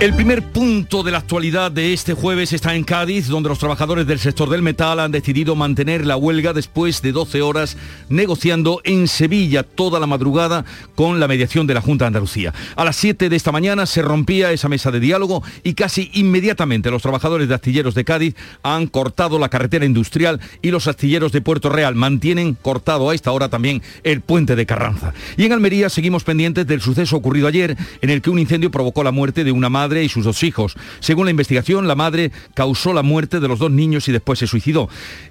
[0.00, 4.06] El primer punto de la actualidad de este jueves está en Cádiz, donde los trabajadores
[4.06, 7.76] del sector del metal han decidido mantener la huelga después de 12 horas
[8.08, 10.64] negociando en Sevilla toda la madrugada
[10.94, 12.54] con la mediación de la Junta de Andalucía.
[12.76, 16.92] A las 7 de esta mañana se rompía esa mesa de diálogo y casi inmediatamente
[16.92, 21.40] los trabajadores de astilleros de Cádiz han cortado la carretera industrial y los astilleros de
[21.40, 25.12] Puerto Real mantienen cortado a esta hora también el puente de Carranza.
[25.36, 29.02] Y en Almería seguimos pendientes del suceso ocurrido ayer en el que un incendio provocó
[29.02, 30.76] la muerte de una madre y sus dos hijos.
[31.00, 34.46] Según la investigación, la madre causó la muerte de los dos niños y después se
[34.46, 34.88] suicidó.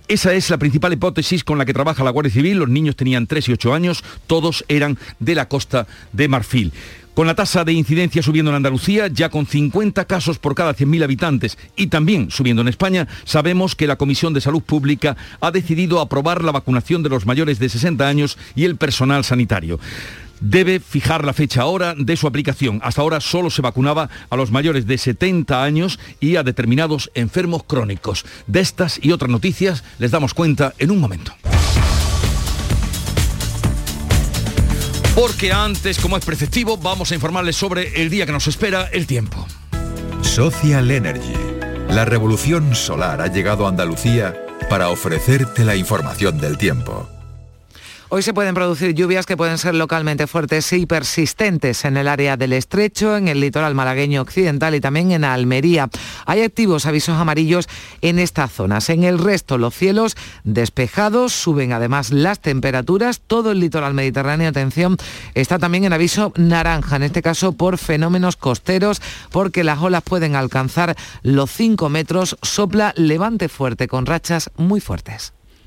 [0.07, 2.57] Esa es la principal hipótesis con la que trabaja la Guardia Civil.
[2.57, 6.73] Los niños tenían 3 y 8 años, todos eran de la costa de Marfil.
[7.17, 11.03] Con la tasa de incidencia subiendo en Andalucía, ya con 50 casos por cada 100.000
[11.03, 15.99] habitantes y también subiendo en España, sabemos que la Comisión de Salud Pública ha decidido
[15.99, 19.79] aprobar la vacunación de los mayores de 60 años y el personal sanitario
[20.39, 22.79] debe fijar la fecha ahora de su aplicación.
[22.83, 27.63] Hasta ahora solo se vacunaba a los mayores de 70 años y a determinados enfermos
[27.63, 28.25] crónicos.
[28.47, 31.33] De estas y otras noticias les damos cuenta en un momento.
[35.15, 39.07] Porque antes, como es preceptivo, vamos a informarles sobre el día que nos espera, el
[39.07, 39.47] tiempo.
[40.21, 41.33] Social Energy.
[41.89, 44.35] La revolución solar ha llegado a Andalucía
[44.69, 47.09] para ofrecerte la información del tiempo.
[48.09, 52.37] Hoy se pueden producir lluvias que pueden ser localmente fuertes y persistentes en el área
[52.37, 55.89] del estrecho, en el litoral malagueño occidental y también en Almería.
[56.25, 57.67] Hay activos avisos amarillos
[58.01, 58.89] en estas zonas.
[58.89, 63.19] En el resto los cielos despejados, suben además las temperaturas.
[63.19, 64.95] Todo el litoral mediterráneo, atención,
[65.33, 69.01] está también en aviso naranja, en este caso por fenómenos costeros,
[69.33, 75.33] porque las olas pueden alcanzar los 5 metros, sopla levante fuerte con rachas muy fuertes.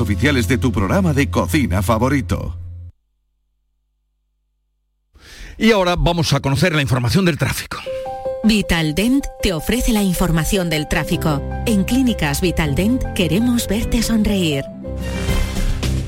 [0.00, 2.56] oficiales de tu programa de cocina favorito.
[5.58, 7.78] Y ahora vamos a conocer la información del tráfico.
[8.42, 11.42] Vitaldent te ofrece la información del tráfico.
[11.66, 14.64] En Clínicas Vitaldent queremos verte sonreír.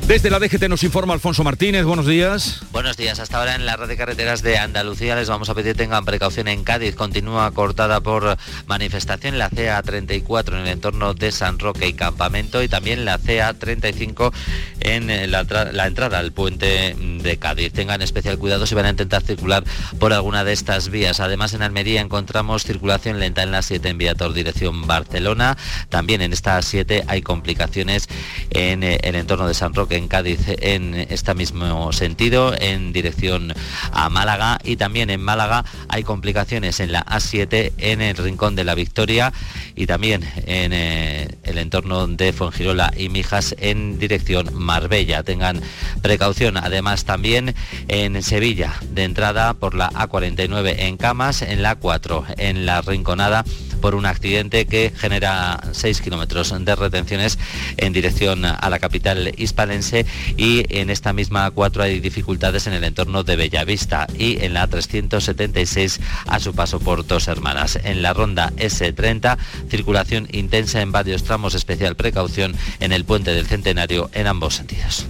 [0.06, 2.60] Desde la DGT nos informa Alfonso Martínez, buenos días.
[2.72, 5.76] Buenos días, hasta ahora en la red de carreteras de Andalucía les vamos a pedir
[5.76, 8.36] tengan precaución en Cádiz, continúa cortada por
[8.66, 14.32] manifestación la CA34 en el entorno de San Roque y Campamento y también la CA35
[14.80, 17.72] en la, entrada al puente de Cádiz.
[17.72, 19.62] Tengan especial cuidado si van a intentar circular
[20.00, 21.20] por alguna de estas vías.
[21.20, 25.56] Además en Almería encontramos circulación lenta en la 7 en Viator dirección Barcelona.
[25.88, 28.08] También en esta 7 hay complicaciones
[28.50, 33.54] en eh, el entorno de San Roque en Cádiz en este mismo sentido, en dirección
[33.92, 38.64] a Málaga y también en Málaga hay complicaciones en la A7 en el Rincón de
[38.64, 39.32] la Victoria
[39.76, 45.22] y también en eh, el entorno de Fongirola y Mijas en dirección Marbella.
[45.22, 45.60] Tengan
[46.02, 47.54] precaución además también
[47.88, 53.44] en Sevilla de entrada por la A49 en Camas, en la A4 en la Rinconada
[53.82, 57.38] por un accidente que genera 6 kilómetros de retenciones
[57.76, 60.06] en dirección a la capital hispanense
[60.38, 64.66] y en esta misma 4 hay dificultades en el entorno de Bellavista y en la
[64.68, 67.78] 376 a su paso por dos hermanas.
[67.82, 69.36] En la ronda S30,
[69.68, 75.06] circulación intensa en varios tramos, especial precaución en el puente del Centenario en ambos sentidos.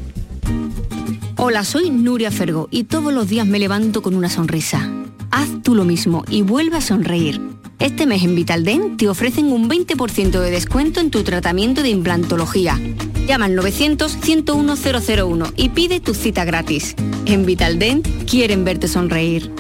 [1.36, 4.88] Hola, soy Nuria Fergo y todos los días me levanto con una sonrisa.
[5.30, 7.40] Haz tú lo mismo y vuelve a sonreír.
[7.82, 12.78] Este mes en Vitaldent te ofrecen un 20% de descuento en tu tratamiento de implantología.
[13.26, 16.94] Llama al 900-101-001 y pide tu cita gratis.
[17.26, 19.50] En Vitaldent quieren verte sonreír.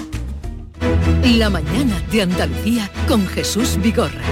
[1.36, 4.22] La mañana de Andalucía con Jesús Vigorra.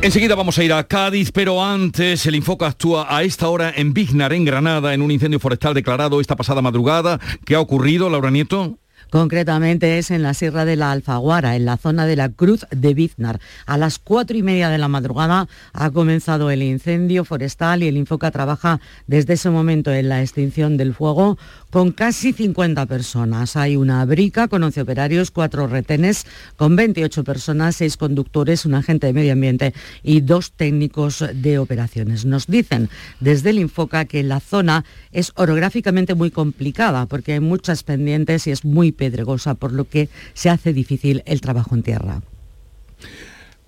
[0.00, 3.92] Enseguida vamos a ir a Cádiz, pero antes el Infoca actúa a esta hora en
[3.92, 7.20] Vignar, en Granada, en un incendio forestal declarado esta pasada madrugada.
[7.44, 8.78] ¿Qué ha ocurrido, Laura Nieto?
[9.12, 12.94] Concretamente es en la Sierra de la Alfaguara, en la zona de la Cruz de
[12.94, 13.40] Biznar.
[13.66, 17.98] A las cuatro y media de la madrugada ha comenzado el incendio forestal y el
[17.98, 21.36] Infoca trabaja desde ese momento en la extinción del fuego
[21.68, 23.54] con casi 50 personas.
[23.56, 26.24] Hay una brica con 11 operarios, cuatro retenes
[26.56, 32.24] con 28 personas, seis conductores, un agente de medio ambiente y dos técnicos de operaciones.
[32.24, 32.88] Nos dicen
[33.20, 38.52] desde el Infoca que la zona es orográficamente muy complicada porque hay muchas pendientes y
[38.52, 42.22] es muy pedregosa, por lo que se hace difícil el trabajo en tierra.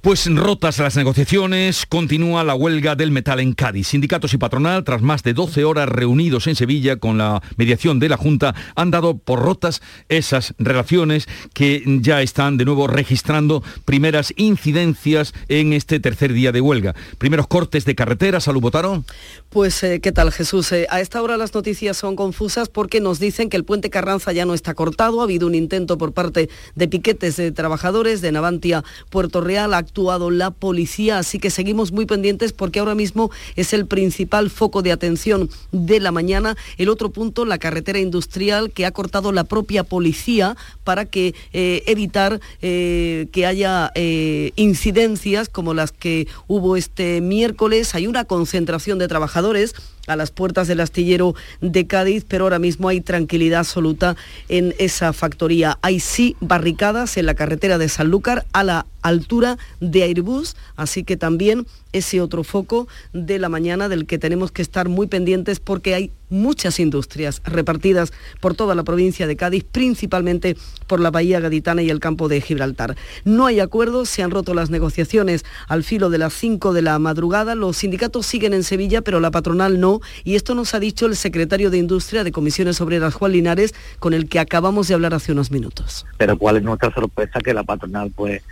[0.04, 3.88] Pues rotas las negociaciones, continúa la huelga del metal en Cádiz.
[3.88, 8.10] Sindicatos y patronal, tras más de 12 horas reunidos en Sevilla con la mediación de
[8.10, 9.80] la Junta, han dado por rotas
[10.10, 16.60] esas relaciones que ya están de nuevo registrando primeras incidencias en este tercer día de
[16.60, 16.94] huelga.
[17.16, 19.04] Primeros cortes de carretera, Salud Botaro.
[19.48, 20.70] Pues, eh, ¿qué tal, Jesús?
[20.72, 24.32] Eh, a esta hora las noticias son confusas porque nos dicen que el puente Carranza
[24.32, 25.22] ya no está cortado.
[25.22, 30.50] Ha habido un intento por parte de piquetes de trabajadores de Navantia, Puerto Real, la
[30.50, 35.48] policía, así que seguimos muy pendientes porque ahora mismo es el principal foco de atención
[35.72, 36.56] de la mañana.
[36.78, 41.82] El otro punto, la carretera industrial que ha cortado la propia policía para que eh,
[41.86, 47.94] evitar eh, que haya eh, incidencias como las que hubo este miércoles.
[47.94, 49.74] Hay una concentración de trabajadores
[50.06, 54.16] a las puertas del astillero de Cádiz, pero ahora mismo hay tranquilidad absoluta
[54.48, 55.78] en esa factoría.
[55.82, 61.16] Hay sí barricadas en la carretera de Sanlúcar a la altura de Airbus, así que
[61.16, 65.94] también ese otro foco de la mañana del que tenemos que estar muy pendientes porque
[65.94, 70.56] hay muchas industrias repartidas por toda la provincia de Cádiz, principalmente
[70.88, 72.96] por la Bahía Gaditana y el campo de Gibraltar.
[73.24, 76.98] No hay acuerdos, se han roto las negociaciones al filo de las 5 de la
[76.98, 81.06] madrugada, los sindicatos siguen en Sevilla, pero la patronal no, y esto nos ha dicho
[81.06, 85.14] el secretario de Industria de Comisiones Obreras, Juan Linares, con el que acabamos de hablar
[85.14, 86.04] hace unos minutos.
[86.18, 88.42] Pero cuál es nuestra sorpresa que la patronal pues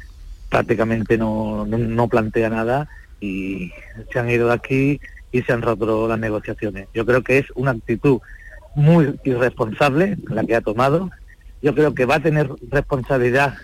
[0.49, 2.89] prácticamente no, no plantea nada
[3.23, 3.73] y
[4.13, 6.89] se han ido de aquí y se han roto las negociaciones.
[6.93, 8.21] Yo creo que es una actitud
[8.75, 11.11] muy irresponsable la que ha tomado.
[11.63, 13.55] Yo creo que va a tener responsabilidad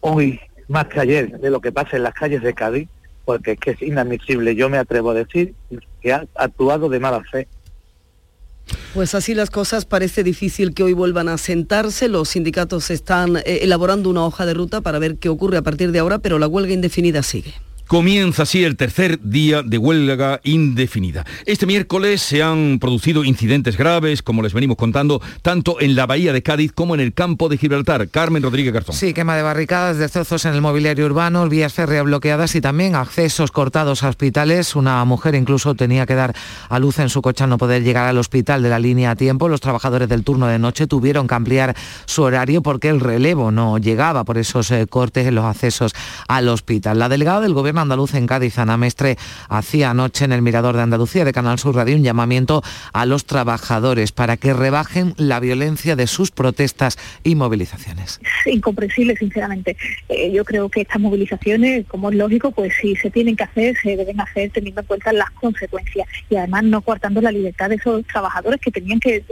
[0.00, 2.88] hoy más que ayer de lo que pasa en las calles de Cádiz,
[3.24, 5.54] porque es que es inadmisible, yo me atrevo a decir,
[6.00, 7.46] que ha actuado de mala fe.
[8.94, 12.08] Pues así las cosas, parece difícil que hoy vuelvan a sentarse.
[12.08, 15.92] Los sindicatos están eh, elaborando una hoja de ruta para ver qué ocurre a partir
[15.92, 17.54] de ahora, pero la huelga indefinida sigue.
[17.86, 21.24] Comienza así el tercer día de huelga indefinida.
[21.44, 26.32] Este miércoles se han producido incidentes graves, como les venimos contando, tanto en la bahía
[26.32, 28.08] de Cádiz como en el campo de Gibraltar.
[28.08, 28.96] Carmen Rodríguez Garzón.
[28.96, 33.52] Sí, quema de barricadas, destrozos en el mobiliario urbano, vías férreas bloqueadas y también accesos
[33.52, 34.74] cortados a hospitales.
[34.74, 36.34] Una mujer incluso tenía que dar
[36.68, 39.16] a luz en su coche a no poder llegar al hospital de la línea a
[39.16, 39.48] tiempo.
[39.48, 43.78] Los trabajadores del turno de noche tuvieron que ampliar su horario porque el relevo no
[43.78, 45.92] llegaba por esos eh, cortes en los accesos
[46.26, 46.98] al hospital.
[46.98, 49.16] La delegada del gobierno andaluz en Cádiz, Ana Mestre,
[49.48, 52.62] hacía anoche en el Mirador de Andalucía de Canal Sur Radio un llamamiento
[52.92, 58.20] a los trabajadores para que rebajen la violencia de sus protestas y movilizaciones.
[58.44, 59.76] Es incomprensible, sinceramente.
[60.08, 63.76] Eh, yo creo que estas movilizaciones, como es lógico, pues si se tienen que hacer,
[63.82, 67.76] se deben hacer teniendo en cuenta las consecuencias y además no coartando la libertad de
[67.76, 69.24] esos trabajadores que tenían que eh,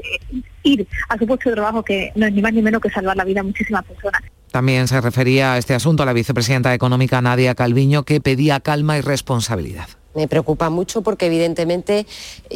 [0.63, 3.17] ir a su puesto de trabajo, que no es ni más ni menos que salvar
[3.17, 4.23] la vida a muchísimas personas.
[4.55, 8.97] También se refería a este asunto a la vicepresidenta económica Nadia Calviño, que pedía calma
[8.97, 9.89] y responsabilidad.
[10.15, 12.07] Me preocupa mucho porque evidentemente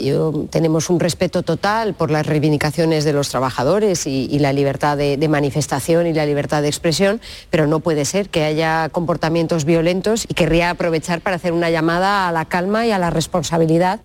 [0.00, 5.16] yo, tenemos un respeto total por las reivindicaciones de los trabajadores y, la libertad de,
[5.16, 10.24] de, manifestación y la libertad de expresión, pero no puede ser que haya comportamientos violentos
[10.28, 14.02] y querría aprovechar para hacer una llamada a la calma y a la responsabilidad.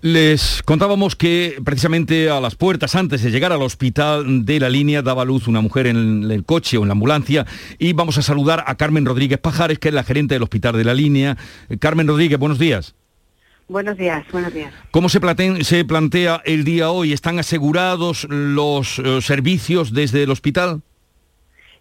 [0.00, 5.02] Les contábamos que precisamente a las puertas, antes de llegar al hospital de la línea,
[5.02, 7.46] daba luz una mujer en el coche o en la ambulancia
[7.80, 10.84] y vamos a saludar a Carmen Rodríguez Pajares, que es la gerente del hospital de
[10.84, 11.36] la línea.
[11.80, 12.94] Carmen Rodríguez, buenos días.
[13.66, 14.72] Buenos días, buenos días.
[14.92, 17.12] ¿Cómo se plantea, se plantea el día hoy?
[17.12, 20.82] ¿Están asegurados los eh, servicios desde el hospital?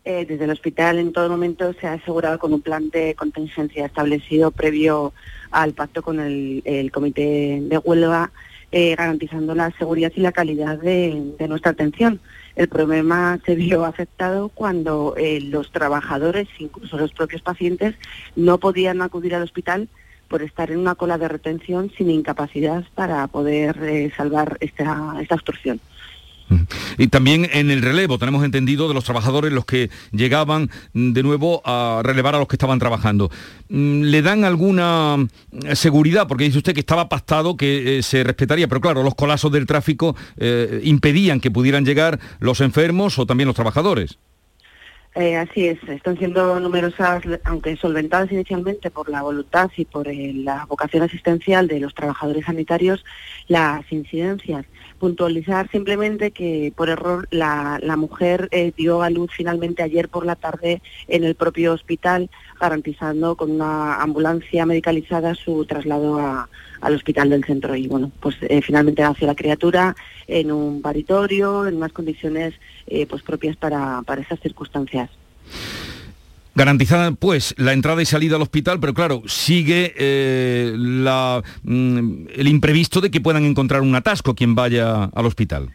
[0.10, 3.86] Eh, desde el hospital en todo momento se ha asegurado con un plan de contingencia
[3.86, 5.12] establecido previo
[5.52, 8.32] al pacto con el, comité de huelga,
[8.72, 12.22] eh, garantizando la seguridad y la calidad de, nuestra atención.
[12.56, 17.96] El problema se vio afectado cuando eh, los trabajadores, incluso los propios pacientes,
[18.38, 19.90] no podían acudir al hospital
[20.30, 25.82] por estar en una cola de retención sin incapacidad para poder salvar esta, esta obstrucción.
[26.98, 31.62] Y también en el relevo, tenemos entendido de los trabajadores los que llegaban de nuevo
[31.66, 33.30] a relevar a los que estaban trabajando.
[33.70, 35.28] Mm, ¿Le dan alguna mm,
[35.74, 36.28] seguridad?
[36.28, 39.66] Porque dice usted que estaba pactado que eh, se respetaría, pero claro, los colapsos del
[39.66, 44.18] tráfico eh, impedían que pudieran llegar los enfermos o también los trabajadores.
[45.20, 50.66] Eh, así es, están siendo numerosas, aunque solventadas inicialmente por la voluntad y por la
[50.66, 53.04] vocación asistencial de los trabajadores sanitarios,
[53.48, 54.68] las incidencias.
[55.00, 60.36] Puntualizar simplemente que por error la, mujer eh, dio a luz finalmente ayer por la
[60.36, 62.30] tarde en el propio hospital,
[62.62, 66.48] garantizando con una ambulancia medicalizada su traslado
[66.82, 67.76] al hospital del centro.
[67.76, 69.96] Y bueno, pues eh, finalmente nació la criatura
[70.28, 72.54] en un paritorio, en unas condiciones
[72.88, 75.10] eh, pues propias para, para esas circunstancias.
[76.56, 83.00] Garantizada pues la entrada y salida al hospital, pero claro, sigue eh, mm, el imprevisto
[83.00, 85.70] de que puedan encontrar un atasco quien vaya al hospital.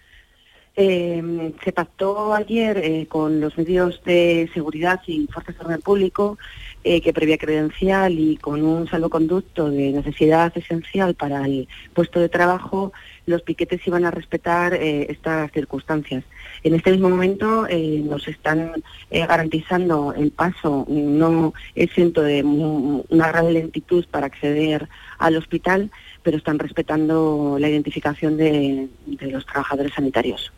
[0.75, 6.39] Eh, se pactó ayer eh, con los medios de seguridad y fuerzas de orden público
[6.85, 12.93] que previa credencial y con un salvoconducto de necesidad esencial para el puesto de trabajo,
[13.25, 16.25] los piquetes iban a respetar estas circunstancias.
[16.65, 23.29] En este mismo momento eh, nos están eh, garantizando el paso no exento de una
[23.29, 24.89] gran lentitud para acceder
[25.19, 25.91] al hospital,
[26.23, 28.89] pero están respetando la identificación de,
[29.21, 30.53] los trabajadores sanitarios.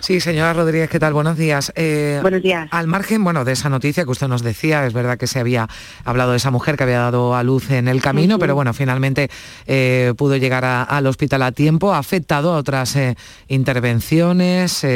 [0.00, 1.12] Sí, señora Rodríguez, ¿qué tal?
[1.12, 1.72] Buenos días.
[1.76, 2.68] Eh, Buenos días.
[2.70, 5.68] Al margen, bueno, de esa noticia que usted nos decía, es verdad que se había
[6.04, 9.30] hablado de esa mujer que había dado a luz en el camino, pero bueno, finalmente
[9.66, 13.16] eh, pudo llegar al hospital a tiempo, ha afectado a otras eh,
[13.48, 14.86] intervenciones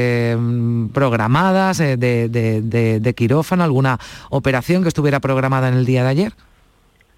[0.92, 3.98] programadas de, de quirófano, alguna
[4.30, 6.32] operación que estuviera programada en el día de ayer.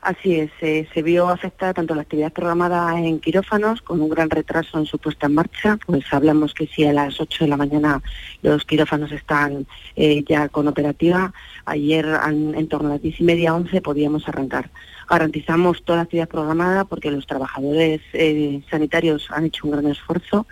[0.02, 4.78] Así es, se vio afectada tanto la actividad programada en quirófanos con un gran retraso
[4.78, 8.02] en su puesta en marcha, pues hablamos que si a las 8 de la mañana
[8.40, 9.66] los quirófanos están
[9.96, 11.34] eh, ya con operativa,
[11.66, 14.70] ayer en, torno a las 10 y media, 11 podíamos arrancar.
[15.10, 20.46] Garantizamos toda la actividad programada porque los trabajadores eh, sanitarios han hecho un gran esfuerzo,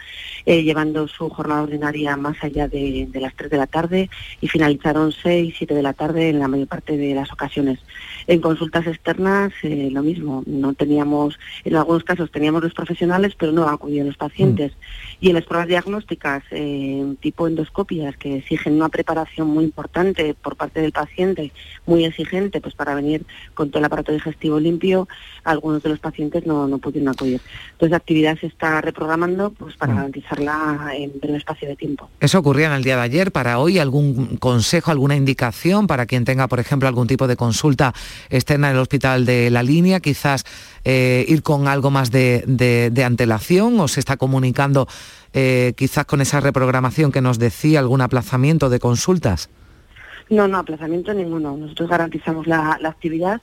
[0.46, 4.10] eh, llevando su jornada ordinaria más allá de, de, las 3 de la tarde
[4.40, 7.78] y finalizaron 6, 7 de la tarde en la mayor parte de las ocasiones.
[8.26, 13.52] En consultas externas, eh, lo mismo, no teníamos, en algunos casos teníamos los profesionales, pero
[13.52, 14.72] no acudían los pacientes.
[14.72, 14.74] Mm.
[15.20, 16.42] Y en las pruebas diagnósticas,
[17.20, 21.52] tipo endoscopias, que exigen una preparación muy importante por parte del paciente,
[21.86, 23.24] muy exigente, pues para venir
[23.54, 25.08] con todo el aparato digestivo limpio,
[25.44, 27.40] algunos de los pacientes no, no pudieron acudir.
[27.72, 29.96] Entonces la actividad se está reprogramando pues para mm.
[29.96, 32.08] garantizarla en breve espacio de tiempo.
[32.20, 33.32] Eso ocurría en el día de ayer.
[33.32, 37.94] Para hoy, ¿algún consejo, alguna indicación para quien tenga, por ejemplo, algún tipo de consulta
[38.30, 40.44] externa en el hospital de la línea, quizás
[40.84, 44.86] eh, ir con algo más de, antelación o se está comunicando
[45.32, 49.50] eh, quizás con esa reprogramación que nos decía, algún aplazamiento de consultas?
[50.30, 51.56] No, no, aplazamiento ninguno.
[51.56, 53.40] Nosotros garantizamos la actividad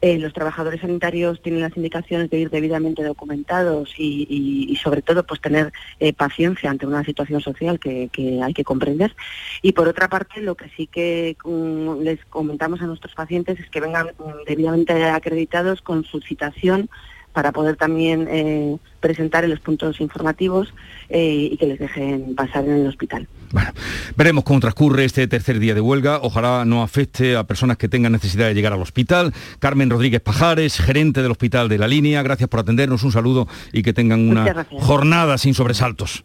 [0.00, 5.40] eh, los trabajadores sanitarios tienen las indicaciones de ir debidamente documentados y, sobre todo pues
[5.40, 8.10] tener eh, paciencia ante una situación social que,
[8.42, 9.16] hay que comprender.
[9.62, 13.70] Y por otra parte, lo que sí que mm, les comentamos a nuestros pacientes es
[13.70, 16.90] que vengan mm, debidamente acreditados con su citación
[17.34, 20.72] para poder también eh, presentar en los puntos informativos
[21.10, 23.28] eh, y que les dejen pasar en el hospital.
[23.50, 23.72] Bueno,
[24.16, 26.20] veremos cómo transcurre este tercer día de huelga.
[26.22, 29.34] Ojalá no afecte a personas que tengan necesidad de llegar al hospital.
[29.58, 33.82] Carmen Rodríguez Pajares, gerente del Hospital de la Línea, gracias por atendernos, un saludo y
[33.82, 36.24] que tengan una jornada sin sobresaltos.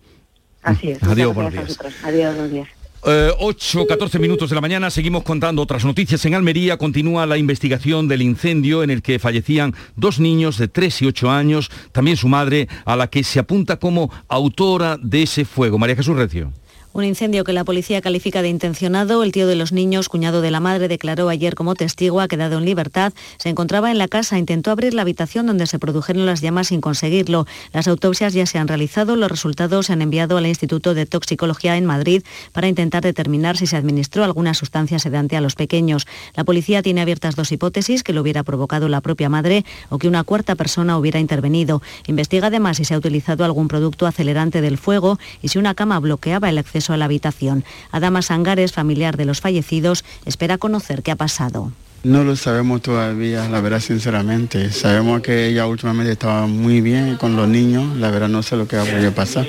[0.61, 1.01] Así es.
[1.03, 1.79] Adiós, buenos días.
[2.03, 2.78] Adiós, buenos días.
[3.01, 6.25] 8, eh, 14 minutos de la mañana, seguimos contando otras noticias.
[6.25, 11.01] En Almería continúa la investigación del incendio en el que fallecían dos niños de 3
[11.03, 15.45] y 8 años, también su madre, a la que se apunta como autora de ese
[15.45, 15.77] fuego.
[15.77, 16.51] María Jesús Recio.
[16.91, 19.23] Un incendio que la policía califica de intencionado.
[19.23, 22.57] El tío de los niños, cuñado de la madre, declaró ayer como testigo, ha quedado
[22.57, 23.13] en libertad.
[23.37, 26.81] Se encontraba en la casa, intentó abrir la habitación donde se produjeron las llamas sin
[26.81, 27.45] conseguirlo.
[27.73, 31.77] Las autopsias ya se han realizado, los resultados se han enviado al Instituto de Toxicología
[31.77, 36.07] en Madrid para intentar determinar si se administró alguna sustancia sedante a los pequeños.
[36.35, 40.07] La policía tiene abiertas dos hipótesis, que lo hubiera provocado la propia madre o que
[40.07, 41.83] una cuarta persona hubiera intervenido.
[42.07, 45.99] Investiga además si se ha utilizado algún producto acelerante del fuego y si una cama
[45.99, 47.63] bloqueaba el acceso a la habitación.
[47.91, 51.71] Adama Sangares, familiar de los fallecidos, espera conocer qué ha pasado.
[52.03, 54.71] No lo sabemos todavía, la verdad, sinceramente.
[54.71, 58.67] Sabemos que ella últimamente estaba muy bien con los niños, la verdad no sé lo
[58.67, 59.45] que va a poder pasar.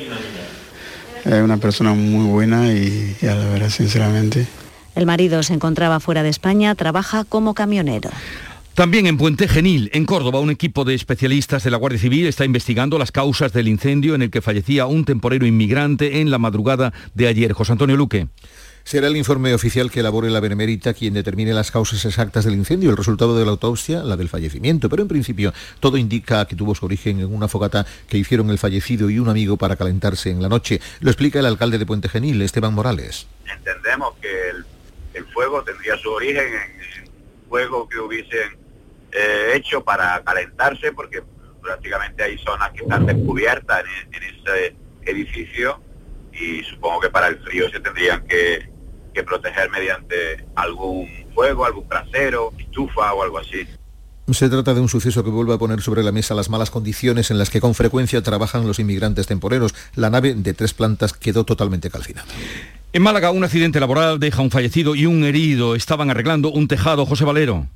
[1.24, 4.48] Es una persona muy buena y, y la verdad, sinceramente.
[4.96, 8.10] El marido se encontraba fuera de España, trabaja como camionero.
[8.80, 12.46] También en Puente Genil, en Córdoba, un equipo de especialistas de la Guardia Civil está
[12.46, 16.94] investigando las causas del incendio en el que fallecía un temporero inmigrante en la madrugada
[17.12, 17.52] de ayer.
[17.52, 18.28] José Antonio Luque.
[18.82, 22.88] Será el informe oficial que elabore la Benemérita quien determine las causas exactas del incendio,
[22.88, 24.88] el resultado de la autopsia, la del fallecimiento.
[24.88, 28.56] Pero en principio todo indica que tuvo su origen en una fogata que hicieron el
[28.56, 30.80] fallecido y un amigo para calentarse en la noche.
[31.00, 33.26] Lo explica el alcalde de Puente Genil, Esteban Morales.
[33.44, 36.80] Entendemos que el, fuego tendría su origen en,
[37.46, 38.59] fuego que hubiesen
[39.12, 41.22] eh, hecho para calentarse, porque
[41.62, 45.80] prácticamente hay zonas que están descubiertas en ese edificio
[46.32, 48.68] y supongo que para el frío se tendrían que,
[49.26, 53.66] proteger mediante algún fuego, algún trasero, estufa o algo así.
[54.32, 57.30] Se trata de un suceso que vuelve a poner sobre la mesa las malas condiciones
[57.30, 59.74] en las que con frecuencia trabajan los inmigrantes temporeros.
[59.94, 62.26] La nave de tres plantas quedó totalmente calcinada.
[62.94, 65.74] En Málaga, un accidente laboral deja un fallecido y un herido.
[65.74, 67.04] Estaban arreglando un tejado.
[67.04, 67.66] José Valero.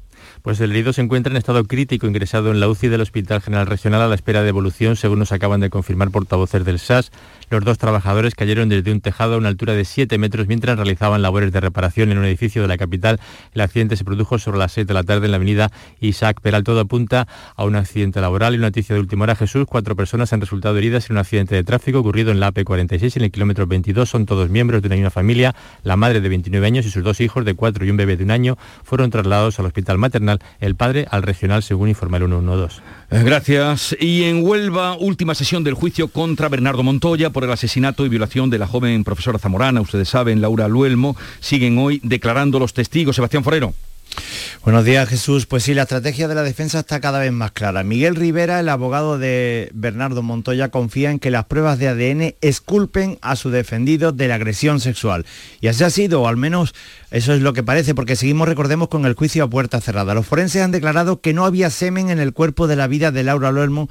[0.44, 3.66] Pues el herido se encuentra en estado crítico, ingresado en la UCI del Hospital General
[3.66, 7.12] Regional a la espera de evolución, según nos acaban de confirmar portavoces del SAS.
[7.54, 11.22] Los dos trabajadores cayeron desde un tejado a una altura de 7 metros mientras realizaban
[11.22, 13.20] labores de reparación en un edificio de la capital.
[13.52, 15.70] El accidente se produjo sobre las 6 de la tarde en la avenida
[16.00, 16.64] Isaac Peral.
[16.64, 19.36] Todo apunta a un accidente laboral y noticia de última hora.
[19.36, 23.18] Jesús, cuatro personas han resultado heridas en un accidente de tráfico ocurrido en la AP46
[23.18, 24.10] en el kilómetro 22.
[24.10, 25.54] Son todos miembros de una misma familia.
[25.84, 28.24] La madre de 29 años y sus dos hijos de 4 y un bebé de
[28.24, 30.40] un año fueron trasladados al hospital maternal.
[30.58, 32.82] El padre al regional, según informa el 112.
[33.22, 33.96] Gracias.
[34.00, 38.50] Y en Huelva, última sesión del juicio contra Bernardo Montoya por el asesinato y violación
[38.50, 39.80] de la joven profesora zamorana.
[39.80, 41.16] Ustedes saben, Laura Luelmo.
[41.38, 43.14] Siguen hoy declarando los testigos.
[43.14, 43.72] Sebastián Forero.
[44.64, 45.44] Buenos días Jesús.
[45.44, 47.84] Pues sí, la estrategia de la defensa está cada vez más clara.
[47.84, 53.18] Miguel Rivera, el abogado de Bernardo Montoya, confía en que las pruebas de ADN esculpen
[53.20, 55.26] a su defendido de la agresión sexual.
[55.60, 56.74] Y así ha sido, o al menos
[57.10, 60.14] eso es lo que parece, porque seguimos, recordemos, con el juicio a puerta cerrada.
[60.14, 63.22] Los forenses han declarado que no había semen en el cuerpo de la vida de
[63.22, 63.90] Laura Loelmo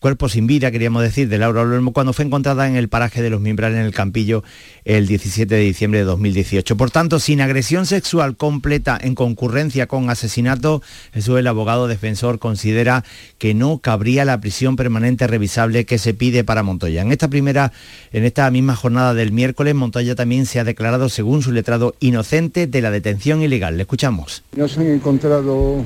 [0.00, 3.30] cuerpo sin vida, queríamos decir, de Laura Olmo cuando fue encontrada en el paraje de
[3.30, 4.44] los Mimbrales en el Campillo
[4.84, 6.76] el 17 de diciembre de 2018.
[6.76, 10.82] Por tanto, sin agresión sexual completa en concurrencia con asesinato,
[11.14, 13.04] eso el abogado defensor considera
[13.38, 17.02] que no cabría la prisión permanente revisable que se pide para Montoya.
[17.02, 17.72] En esta primera,
[18.12, 22.68] en esta misma jornada del miércoles, Montoya también se ha declarado, según su letrado, inocente
[22.68, 23.76] de la detención ilegal.
[23.76, 24.44] Le escuchamos.
[24.56, 25.84] No se han encontrado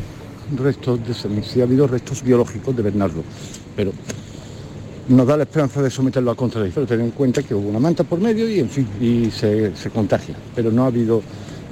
[0.56, 3.22] restos de sí ha habido restos biológicos de Bernardo
[3.74, 3.92] pero
[5.08, 8.04] nos da la esperanza de someterlo a contradicción, tener en cuenta que hubo una manta
[8.04, 11.22] por medio y en fin, y se, contagia, pero no ha habido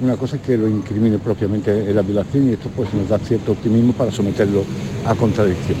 [0.01, 3.53] una cosa que lo incrimine propiamente en la violación y esto pues nos da cierto
[3.53, 4.63] optimismo para someterlo
[5.05, 5.77] a contradicción.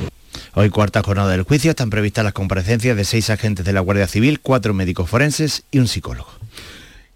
[0.53, 4.07] Hoy cuarta jornada del juicio están previstas las comparecencias de seis agentes de la Guardia
[4.07, 6.40] Civil, cuatro médicos forenses y un psicólogo.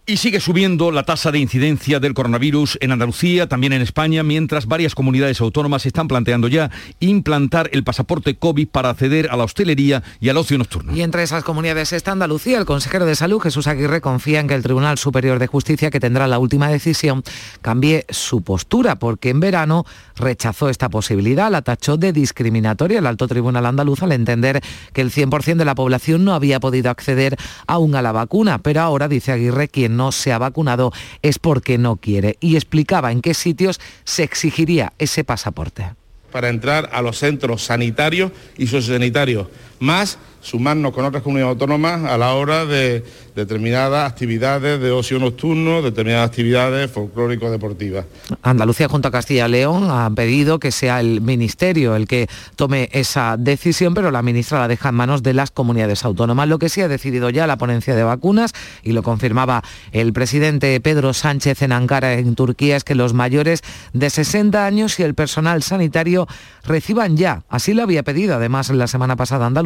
[0.08, 4.68] Y sigue subiendo la tasa de incidencia del coronavirus en Andalucía, también en España, mientras
[4.68, 10.04] varias comunidades autónomas están planteando ya implantar el pasaporte COVID para acceder a la hostelería
[10.20, 10.96] y al ocio nocturno.
[10.96, 12.60] Y entre esas comunidades está Andalucía.
[12.60, 16.00] El consejero de Salud, Jesús Aguirre, confía en que el Tribunal Superior de Justicia, que
[16.00, 17.24] tendrá la última decisión,
[17.64, 19.88] cambie su postura, porque en verano
[20.18, 24.62] rechazó esta posibilidad, la tachó de discriminatoria el alto tribunal andaluz al entender
[24.94, 28.82] que el 100% de la población no había podido acceder aún a la vacuna, pero
[28.82, 33.22] ahora, dice Aguirre, quien no se ha vacunado es porque no quiere y explicaba en
[33.22, 35.94] qué sitios se exigiría ese pasaporte.
[36.32, 39.48] Para entrar a los centros sanitarios y sociosanitarios,
[39.80, 43.04] más sumarnos con otras comunidades autónomas a la hora de
[43.36, 48.06] determinadas actividades de ocio nocturno, determinadas actividades folclórico-deportivas.
[48.44, 52.90] Andalucía junto a Castilla y León han pedido que sea el Ministerio el que tome
[52.94, 56.48] esa decisión, pero la ministra la deja en manos de las comunidades autónomas.
[56.48, 60.80] Lo que sí ha decidido ya la ponencia de vacunas, y lo confirmaba el presidente
[60.80, 65.16] Pedro Sánchez en Ankara, en Turquía, es que los mayores de 60 años y el
[65.16, 66.28] personal sanitario
[66.64, 69.66] reciban ya, así lo había pedido además la semana pasada Andalucía,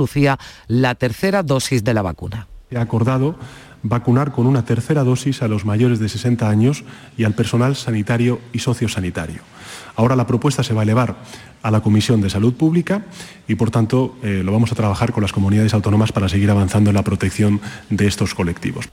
[0.68, 2.48] la tercera dosis de la vacuna.
[2.72, 3.36] He acordado
[3.82, 6.84] vacunar con una tercera dosis a los mayores de 60 años
[7.18, 9.42] y al personal sanitario y sociosanitario.
[9.96, 11.18] Ahora la propuesta se va a elevar
[11.62, 13.04] a la Comisión de Salud Pública
[13.48, 16.90] y, por tanto, eh, lo vamos a trabajar con las comunidades autónomas para seguir avanzando
[16.90, 18.90] en la protección de estos colectivos.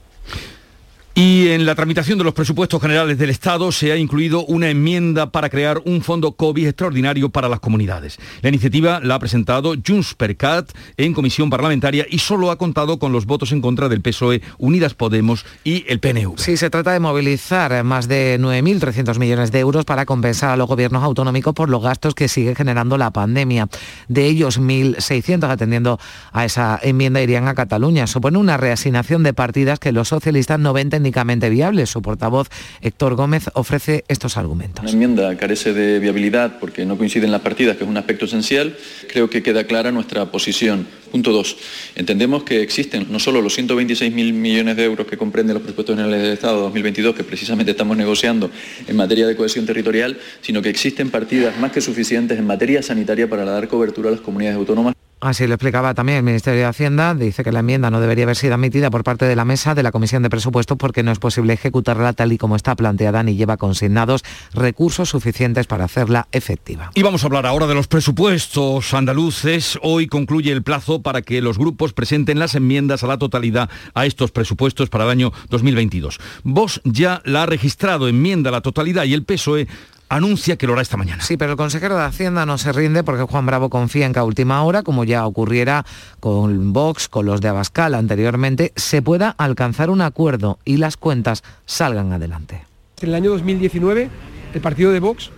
[1.19, 5.31] Y en la tramitación de los presupuestos generales del Estado se ha incluido una enmienda
[5.31, 8.19] para crear un fondo COVID extraordinario para las comunidades.
[8.43, 12.99] La iniciativa la ha presentado Junts per Cat en comisión parlamentaria y solo ha contado
[12.99, 16.37] con los votos en contra del PSOE, Unidas Podemos y el PNV.
[16.37, 20.67] Sí, se trata de movilizar más de 9.300 millones de euros para compensar a los
[20.67, 23.69] gobiernos autonómicos por los gastos que sigue generando la pandemia.
[24.07, 25.99] De ellos, 1.600 atendiendo
[26.31, 28.05] a esa enmienda irían a Cataluña.
[28.05, 31.85] Supone una reasignación de partidas que los socialistas no ven técnicamente viable.
[31.85, 32.49] Su portavoz,
[32.81, 34.83] Héctor Gómez, ofrece estos argumentos.
[34.83, 38.75] La enmienda carece de viabilidad porque no coinciden las partidas, que es un aspecto esencial.
[39.09, 40.85] Creo que queda clara nuestra posición.
[41.11, 41.55] Punto dos.
[41.95, 46.21] Entendemos que existen no solo los 126.000 millones de euros que comprenden los presupuestos generales
[46.21, 48.51] del Estado 2022, que precisamente estamos negociando
[48.85, 53.29] en materia de cohesión territorial, sino que existen partidas más que suficientes en materia sanitaria
[53.29, 54.93] para dar cobertura a las comunidades autónomas.
[55.19, 57.15] Así lo explicaba también el Ministerio de Hacienda.
[57.15, 59.81] Dice que la enmienda no debería haber sido admitida por parte de la mesa de
[59.81, 63.35] la Comisión de Presupuestos porque no es posible ejecutarla tal y como está planteada ni
[63.35, 66.91] lleva consignados recursos suficientes para hacerla efectiva.
[66.93, 69.79] Y vamos a hablar ahora de los presupuestos andaluces.
[69.81, 74.05] Hoy concluye el plazo para que los grupos presenten las enmiendas a la totalidad a
[74.05, 76.19] estos presupuestos para el año 2022.
[76.43, 79.67] Vos ya la ha registrado enmienda a la totalidad y el PSOE
[80.09, 81.23] anuncia que lo hará esta mañana.
[81.23, 84.19] Sí, pero el consejero de Hacienda no se rinde porque Juan Bravo confía en que
[84.19, 85.85] a última hora, como ya ocurriera
[86.19, 91.43] con Vox, con los de Abascal anteriormente, se pueda alcanzar un acuerdo y las cuentas
[91.65, 92.63] salgan adelante.
[93.01, 94.09] En el año 2019,
[94.53, 95.29] el partido de Vox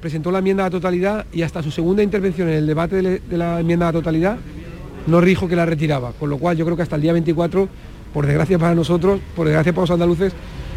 [0.00, 3.36] presentó la enmienda a la totalidad y hasta su segunda intervención en el debate de
[3.36, 4.38] la enmienda a la totalidad
[5.06, 7.68] no dijo que la retiraba, con lo cual yo creo que hasta el día 24,
[8.12, 10.32] por desgracia para nosotros, por desgracia para los andaluces,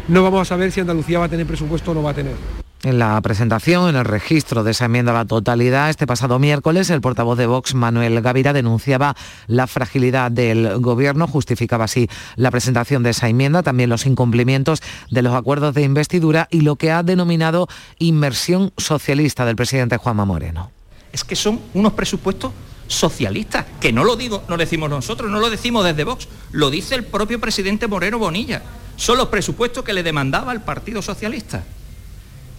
[0.08, 2.63] no vamos a saber si Andalucía va a tener presupuesto o no va a tener.
[2.84, 6.90] En la presentación, en el registro de esa enmienda a la totalidad, este pasado miércoles,
[6.90, 9.16] el portavoz de Vox, Manuel Gavira, denunciaba
[9.46, 15.22] la fragilidad del Gobierno, justificaba así la presentación de esa enmienda, también los incumplimientos de
[15.22, 17.68] los acuerdos de investidura y lo que ha denominado
[17.98, 20.70] inmersión socialista del presidente Juanma Moreno.
[21.10, 22.52] Es que son unos presupuestos
[22.86, 26.68] socialistas, que no lo digo, no lo decimos nosotros, no lo decimos desde Vox, lo
[26.68, 28.60] dice el propio presidente Moreno Bonilla.
[28.96, 31.64] Son los presupuestos que le demandaba el Partido Socialista.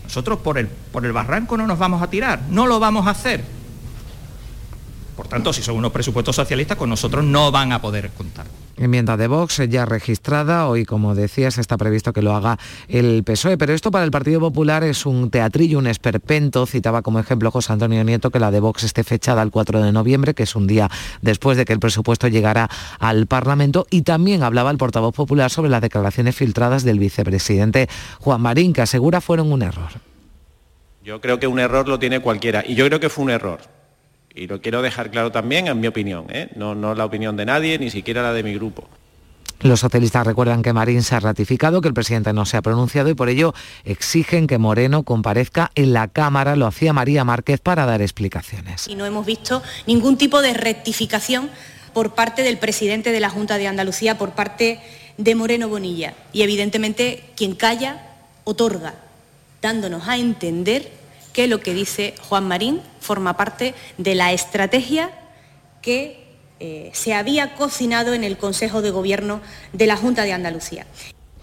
[0.06, 3.12] Nosotros por el, por el barranco no nos vamos a tirar, no lo vamos a
[3.12, 3.44] hacer.
[5.16, 8.46] Por tanto, si son unos presupuestos socialistas, con nosotros no van a poder contar.
[8.78, 12.60] Enmienda de Vox ya registrada, hoy como decías está previsto que lo haga
[12.90, 17.20] el PSOE, pero esto para el Partido Popular es un teatrillo, un esperpento, citaba como
[17.20, 20.44] ejemplo José Antonio Nieto que la de Vox esté fechada el 4 de noviembre, que
[20.44, 20.90] es un día
[21.22, 25.70] después de que el presupuesto llegara al Parlamento, y también hablaba el portavoz popular sobre
[25.70, 27.88] las declaraciones filtradas del vicepresidente
[28.20, 29.92] Juan Marín, que asegura fueron un error.
[31.02, 33.75] Yo creo que un error lo tiene cualquiera, y yo creo que fue un error
[34.36, 36.50] y lo quiero dejar claro también, en mi opinión, ¿eh?
[36.56, 38.88] no, no la opinión de nadie, ni siquiera la de mi grupo.
[39.62, 43.10] Los socialistas recuerdan que Marín se ha ratificado, que el presidente no se ha pronunciado
[43.10, 43.54] y por ello
[43.86, 46.56] exigen que Moreno comparezca en la Cámara.
[46.56, 48.88] Lo hacía María Márquez para dar explicaciones.
[48.88, 51.50] Y no hemos visto ningún tipo de rectificación
[51.94, 54.82] por parte del presidente de la Junta de Andalucía, por parte
[55.18, 56.14] de Moreno Bonilla.
[56.34, 58.04] Y evidentemente quien calla,
[58.44, 58.96] otorga,
[59.62, 60.92] dándonos a entender
[61.36, 65.12] que lo que dice Juan Marín forma parte de la estrategia
[65.82, 66.24] que
[66.62, 69.42] eh, se había cocinado en el Consejo de Gobierno
[69.74, 70.86] de la Junta de Andalucía.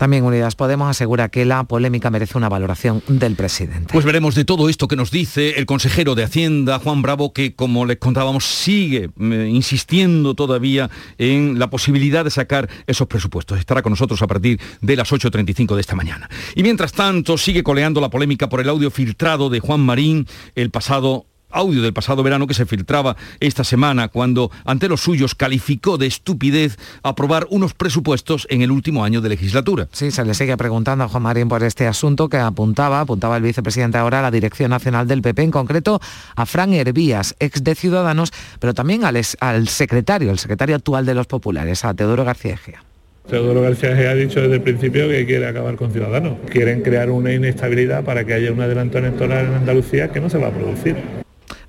[0.03, 3.93] También Unidas Podemos asegura que la polémica merece una valoración del presidente.
[3.93, 7.55] Pues veremos de todo esto que nos dice el consejero de Hacienda, Juan Bravo, que
[7.55, 13.61] como les contábamos sigue eh, insistiendo todavía en la posibilidad de sacar esos presupuestos.
[13.61, 16.29] Estará con nosotros a partir de las 8.35 de esta mañana.
[16.57, 20.71] Y mientras tanto sigue coleando la polémica por el audio filtrado de Juan Marín el
[20.71, 25.99] pasado audio del pasado verano que se filtraba esta semana cuando ante los suyos calificó
[25.99, 29.89] de estupidez aprobar unos presupuestos en el último año de legislatura.
[29.93, 33.43] Sí, se le sigue preguntando a Juan Marín por este asunto que apuntaba, apuntaba el
[33.43, 36.01] vicepresidente ahora a la Dirección Nacional del PP, en concreto
[36.35, 41.15] a Fran Hervías, ex de Ciudadanos, pero también al, al secretario, el secretario actual de
[41.15, 42.83] los populares, a Teodoro García Egea.
[43.29, 46.39] Teodoro García Egea ha dicho desde el principio que quiere acabar con Ciudadanos.
[46.51, 50.39] Quieren crear una inestabilidad para que haya un adelanto electoral en Andalucía que no se
[50.39, 50.97] va a producir.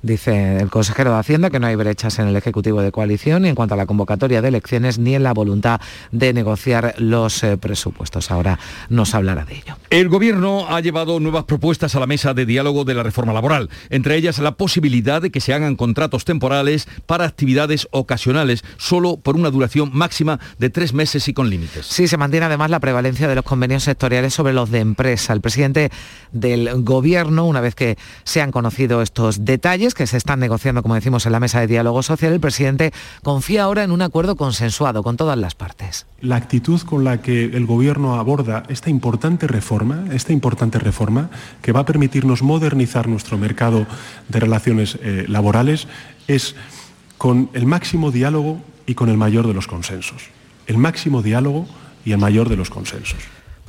[0.03, 3.47] Dice el consejero de Hacienda que no hay brechas en el Ejecutivo de Coalición ni
[3.47, 5.79] en cuanto a la convocatoria de elecciones ni en la voluntad
[6.11, 8.29] de negociar los eh, presupuestos.
[8.29, 9.77] Ahora nos hablará de ello.
[9.89, 13.69] El Gobierno ha llevado nuevas propuestas a la mesa de diálogo de la reforma laboral,
[13.89, 19.37] entre ellas la posibilidad de que se hagan contratos temporales para actividades ocasionales, solo por
[19.37, 21.85] una duración máxima de tres meses y con límites.
[21.85, 25.31] Sí, se mantiene además la prevalencia de los convenios sectoriales sobre los de empresa.
[25.31, 25.91] El presidente
[26.33, 30.95] del Gobierno, una vez que se han conocido estos detalles, que se están negociando, como
[30.95, 32.91] decimos, en la mesa de diálogo social, el presidente
[33.23, 36.05] confía ahora en un acuerdo consensuado con todas las partes.
[36.21, 41.29] La actitud con la que el Gobierno aborda esta importante reforma, esta importante reforma
[41.61, 43.85] que va a permitirnos modernizar nuestro mercado
[44.29, 45.87] de relaciones eh, laborales,
[46.27, 46.55] es
[47.17, 50.23] con el máximo diálogo y con el mayor de los consensos.
[50.67, 51.67] El máximo diálogo
[52.05, 53.19] y el mayor de los consensos.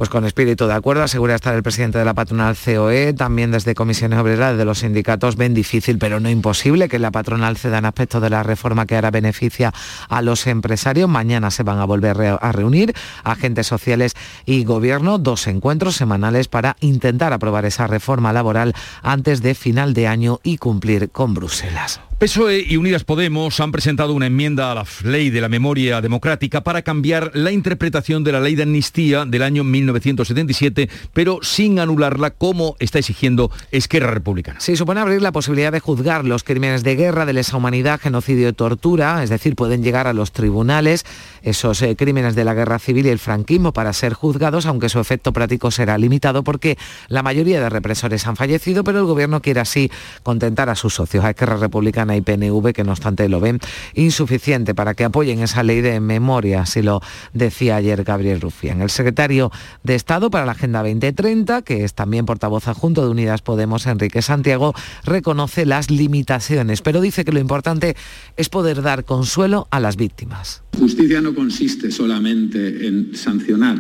[0.05, 3.75] Pues con espíritu de acuerdo, asegura estar el presidente de la patronal COE, también desde
[3.75, 8.21] comisiones obreras de los sindicatos ven difícil, pero no imposible que la patronal cedan aspectos
[8.21, 9.73] de la reforma que ahora beneficia
[10.11, 11.09] a los empresarios.
[11.09, 14.12] Mañana se van a volver a reunir agentes sociales
[14.45, 20.07] y gobierno, dos encuentros semanales para intentar aprobar esa reforma laboral antes de final de
[20.07, 22.03] año y cumplir con Bruselas.
[22.25, 26.65] PSOE y Unidas Podemos han presentado una enmienda a la ley de la memoria democrática
[26.65, 32.31] para cambiar la interpretación de la ley de amnistía del año 1977, pero sin anularla
[32.31, 34.59] como está exigiendo Esquerra Republicana.
[34.61, 38.49] Sí, supone abrir la posibilidad de juzgar los crímenes de guerra, de lesa humanidad, genocidio
[38.49, 41.05] y tortura, es decir, pueden llegar a los tribunales
[41.43, 44.99] esos eh, crímenes de la guerra civil y el franquismo para ser juzgados, aunque su
[44.99, 49.61] efecto práctico será limitado porque la mayoría de represores han fallecido, pero el gobierno quiere
[49.61, 49.91] así
[50.23, 53.61] contentar a sus socios, a Esquerra Republicana y PNV, que no obstante lo ven
[53.94, 57.00] insuficiente para que apoyen esa ley de memoria, así lo
[57.33, 58.81] decía ayer Gabriel Rufián.
[58.81, 59.50] El secretario
[59.83, 64.22] de Estado para la Agenda 2030, que es también portavoz adjunto de Unidas Podemos, Enrique
[64.22, 64.74] Santiago,
[65.05, 67.96] reconoce las limitaciones, pero dice que lo importante
[68.37, 70.62] es poder dar consuelo a las víctimas.
[70.79, 73.79] Justicia no consiste solamente en sancionar.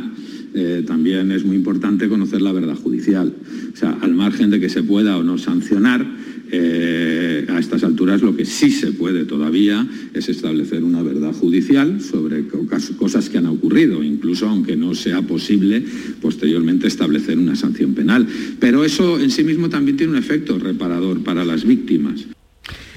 [0.56, 3.34] Eh, también es muy importante conocer la verdad judicial.
[3.72, 6.06] O sea, al margen de que se pueda o no sancionar,
[6.50, 12.00] eh, a estas alturas lo que sí se puede todavía es establecer una verdad judicial
[12.00, 12.44] sobre
[12.98, 15.82] cosas que han ocurrido, incluso aunque no sea posible
[16.20, 18.26] posteriormente establecer una sanción penal.
[18.60, 22.26] Pero eso en sí mismo también tiene un efecto reparador para las víctimas.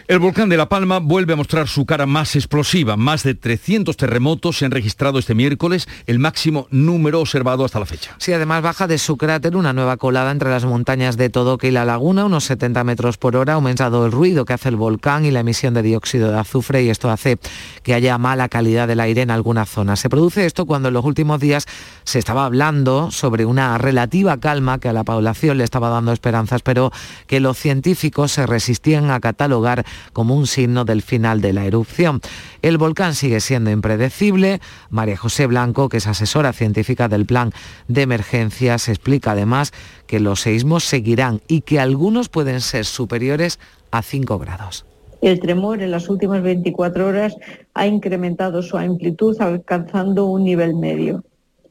[0.10, 2.96] El volcán de La Palma vuelve a mostrar su cara más explosiva.
[2.96, 7.86] Más de 300 terremotos se han registrado este miércoles, el máximo número observado hasta la
[7.86, 8.16] fecha.
[8.18, 11.72] Sí, además baja de su cráter una nueva colada entre las montañas de Todoque y
[11.72, 15.26] la laguna, unos 70 metros por hora, ha aumentado el ruido que hace el volcán
[15.26, 17.38] y la emisión de dióxido de azufre y esto hace
[17.84, 20.00] que haya mala calidad del aire en algunas zonas.
[20.00, 21.66] Se produce esto cuando en los últimos días
[22.06, 26.62] se estaba hablando sobre una relativa calma que a la población le estaba dando esperanzas,
[26.62, 26.94] pero
[27.28, 32.22] que los científicos se resistían a catalogar como un signo del final de la erupción.
[32.62, 34.60] El volcán sigue siendo impredecible.
[34.90, 37.52] María José Blanco, que es asesora científica del plan
[37.88, 39.74] de emergencias, explica además
[40.08, 43.60] que los seísmos seguirán y que algunos pueden ser superiores
[43.92, 44.86] a 5 grados.
[45.22, 47.36] El tremor en las últimas 24 horas
[47.74, 51.24] ha incrementado su amplitud alcanzando un nivel medio.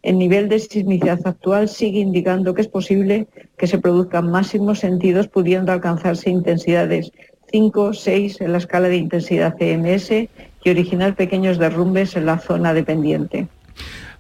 [0.03, 5.29] El nivel de sismicidad actual sigue indicando que es posible que se produzcan máximos sentidos
[5.29, 7.11] pudiendo alcanzarse intensidades
[7.57, 12.75] 5, 6 en la escala de intensidad CMS y originar pequeños derrumbes en la zona
[12.75, 13.49] dependiente.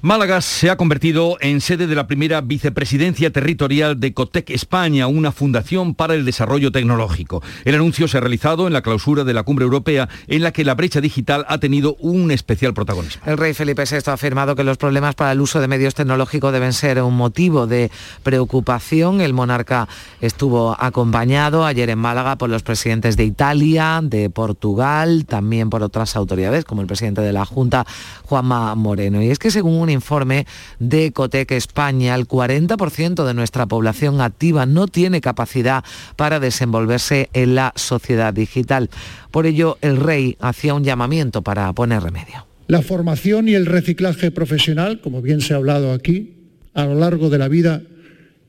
[0.02, 5.32] Málaga se ha convertido en sede de la primera vicepresidencia territorial de Cotec España, una
[5.32, 7.42] fundación para el desarrollo tecnológico.
[7.64, 10.64] El anuncio se ha realizado en la clausura de la cumbre europea en la que
[10.66, 13.22] la brecha digital ha tenido un especial protagonismo.
[13.24, 16.52] El rey Felipe VI ha afirmado que los problemas para el uso de medios tecnológicos
[16.52, 17.90] deben ser un motivo de
[18.22, 19.22] preocupación.
[19.22, 19.88] El monarca
[20.20, 26.16] estuvo acompañado ayer en Málaga por los presidentes de Italia, de Portugal, también por otras
[26.16, 27.86] autoridades como el presidente de la Junta,
[28.24, 29.22] Juanma Moreno.
[29.22, 30.46] Y es que según un informe
[30.80, 35.84] de Ecotec España, el 40% de nuestra población activa no tiene capacidad
[36.16, 38.90] para desenvolverse en la sociedad digital.
[39.30, 42.46] Por ello, el rey hacía un llamamiento para poner remedio.
[42.66, 46.34] La formación y el reciclaje profesional, como bien se ha hablado aquí,
[46.74, 47.82] a lo largo de la vida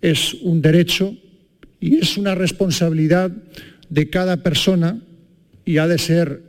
[0.01, 1.13] es un derecho
[1.79, 3.31] y es una responsabilidad
[3.89, 4.99] de cada persona
[5.65, 6.41] y ha de ser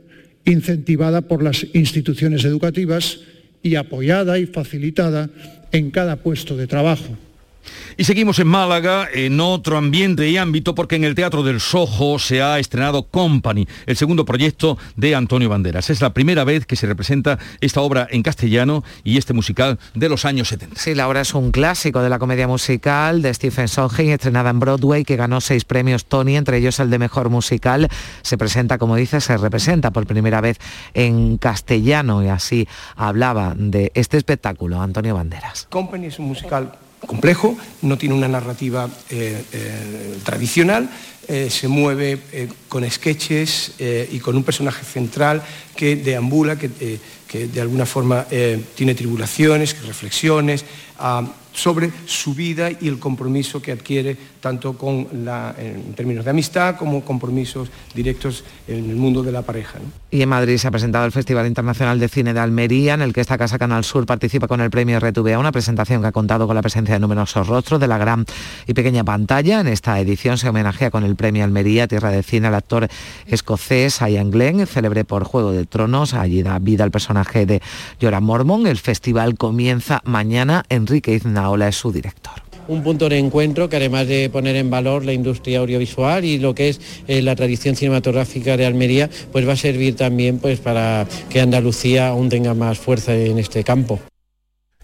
[0.45, 3.19] incentivada por las instituciones educativas
[3.61, 5.29] y apoyada y facilitada
[5.71, 7.17] en cada puesto de trabajo.
[7.97, 12.17] Y seguimos en Málaga, en otro ambiente y ámbito, porque en el Teatro del Sojo
[12.19, 15.89] se ha estrenado Company, el segundo proyecto de Antonio Banderas.
[15.89, 20.09] Es la primera vez que se representa esta obra en castellano y este musical de
[20.09, 20.79] los años 70.
[20.79, 24.59] Sí, la obra es un clásico de la comedia musical de Stephen Sondheim, estrenada en
[24.59, 27.89] Broadway, que ganó seis premios Tony, entre ellos el de Mejor Musical.
[28.21, 30.57] Se presenta, como dice, se representa por primera vez
[30.93, 35.67] en castellano y así hablaba de este espectáculo Antonio Banderas.
[35.69, 36.71] Company es un musical
[37.05, 40.89] complejo, no tiene una narrativa eh, eh, tradicional,
[41.27, 42.19] eh, se mueve
[42.67, 45.43] con sketches y con un personaje central
[45.75, 48.25] que deambula, que, que de alguna forma
[48.73, 50.65] tiene tribulaciones, reflexiones,
[50.99, 55.07] ah, sobre su vida y el compromiso que adquiere tanto con
[55.57, 59.79] en términos de amistad como compromisos directos en el mundo de la pareja.
[60.11, 63.13] Y en Madrid se ha presentado el Festival Internacional de Cine de Almería, en el
[63.13, 66.47] que esta casa Canal Sur participa con el premio RTVA, una presentación que ha contado
[66.47, 68.25] con la presencia de numerosos rostros de la gran
[68.65, 69.59] y pequeña pantalla.
[69.59, 72.87] En esta edición se homenajea con el premio Almería, Tierra de Cine, al actor
[73.27, 76.13] escocés Ian Glenn, célebre por Juego de Tronos.
[76.13, 77.61] Allí da vida al personaje de
[78.01, 78.65] Jorah Mormon.
[78.65, 80.63] El festival comienza mañana.
[80.89, 82.33] Enrique Izna Ola es su director
[82.67, 86.53] un punto de encuentro que además de poner en valor la industria audiovisual y lo
[86.53, 91.07] que es eh, la tradición cinematográfica de Almería, pues va a servir también pues para
[91.31, 93.99] que Andalucía aún tenga más fuerza en este campo.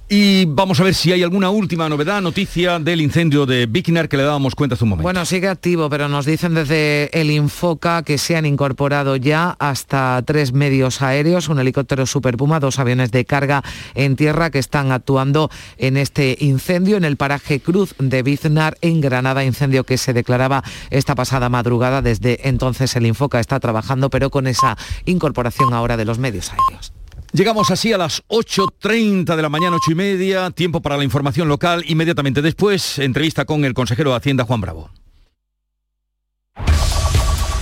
[0.08, 4.18] Y vamos a ver si hay alguna última novedad, noticia del incendio de Bikinar que
[4.18, 5.04] le dábamos cuenta hace un momento.
[5.04, 10.22] Bueno, sigue activo, pero nos dicen desde el Infoca que se han incorporado ya hasta
[10.24, 13.64] tres medios aéreos, un helicóptero Super Puma, dos aviones de carga
[13.96, 19.02] en tierra que están actuando en este incendio en el paraje Cruz de Biznar en
[19.02, 22.04] Granada, incendio que se declaraba esta pasada madrugada.
[22.04, 26.94] Desde entonces el Infoca está trabajando, pero con esa incorporación ahora de los medios aéreos.
[27.36, 31.50] Llegamos así a las 8.30 de la mañana, 8 y media, tiempo para la información
[31.50, 31.84] local.
[31.86, 34.90] Inmediatamente después, entrevista con el consejero de Hacienda, Juan Bravo.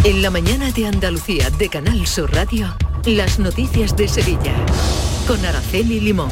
[0.04, 2.68] En la mañana de Andalucía, de Canal Sur Radio,
[3.06, 4.54] las noticias de Sevilla,
[5.28, 6.30] con Araceli Limón.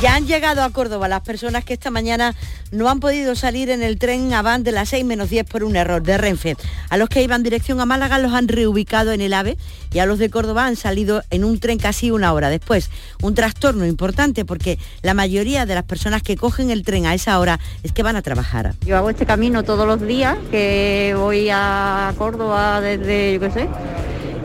[0.00, 2.34] Ya han llegado a Córdoba las personas que esta mañana
[2.72, 5.76] no han podido salir en el tren Avant de las 6 menos 10 por un
[5.76, 6.56] error de Renfe.
[6.88, 9.56] A los que iban dirección a Málaga los han reubicado en el AVE
[9.92, 12.90] y a los de Córdoba han salido en un tren casi una hora después.
[13.22, 17.38] Un trastorno importante porque la mayoría de las personas que cogen el tren a esa
[17.38, 18.74] hora es que van a trabajar.
[18.84, 23.68] Yo hago este camino todos los días, que voy a Córdoba desde, yo qué sé,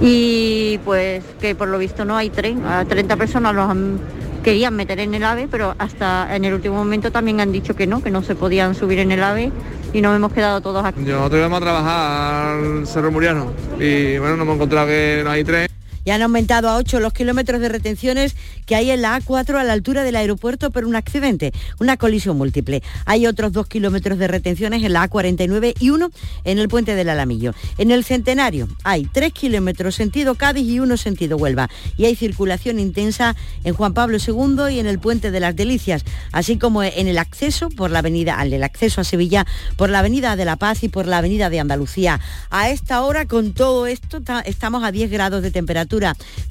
[0.01, 2.65] y pues que por lo visto no hay tren.
[2.65, 3.99] A 30 personas los han
[4.43, 7.87] querían meter en el AVE, pero hasta en el último momento también han dicho que
[7.87, 9.51] no, que no se podían subir en el AVE
[9.93, 11.01] y nos hemos quedado todos aquí.
[11.01, 15.43] Nosotros íbamos a trabajar al Cerro Muriano y bueno, nos hemos encontrado que no hay
[15.43, 15.67] tren
[16.07, 19.65] ya han aumentado a 8 los kilómetros de retenciones que hay en la A4 a
[19.65, 22.81] la altura del aeropuerto por un accidente, una colisión múltiple.
[23.03, 26.09] Hay otros 2 kilómetros de retenciones en la A49 y uno
[26.45, 27.53] en el puente del Alamillo.
[27.77, 31.69] En el Centenario hay 3 kilómetros sentido Cádiz y uno sentido Huelva.
[31.97, 36.05] Y hay circulación intensa en Juan Pablo II y en el puente de las Delicias,
[36.31, 40.37] así como en el acceso por la avenida, al acceso a Sevilla por la avenida
[40.37, 42.21] de la Paz y por la avenida de Andalucía.
[42.49, 45.96] A esta hora con todo esto estamos a 10 grados de temperatura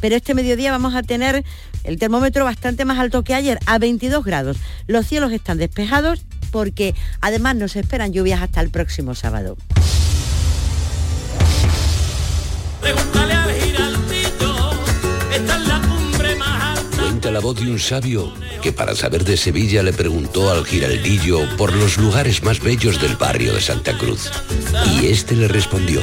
[0.01, 1.45] pero este mediodía vamos a tener
[1.85, 4.57] el termómetro bastante más alto que ayer, a 22 grados.
[4.87, 9.57] Los cielos están despejados porque además nos esperan lluvias hasta el próximo sábado.
[17.01, 18.33] Cuenta la voz de un sabio
[18.63, 23.17] que para saber de Sevilla le preguntó al giraldillo por los lugares más bellos del
[23.17, 24.31] barrio de Santa Cruz.
[24.93, 26.03] Y este le respondió.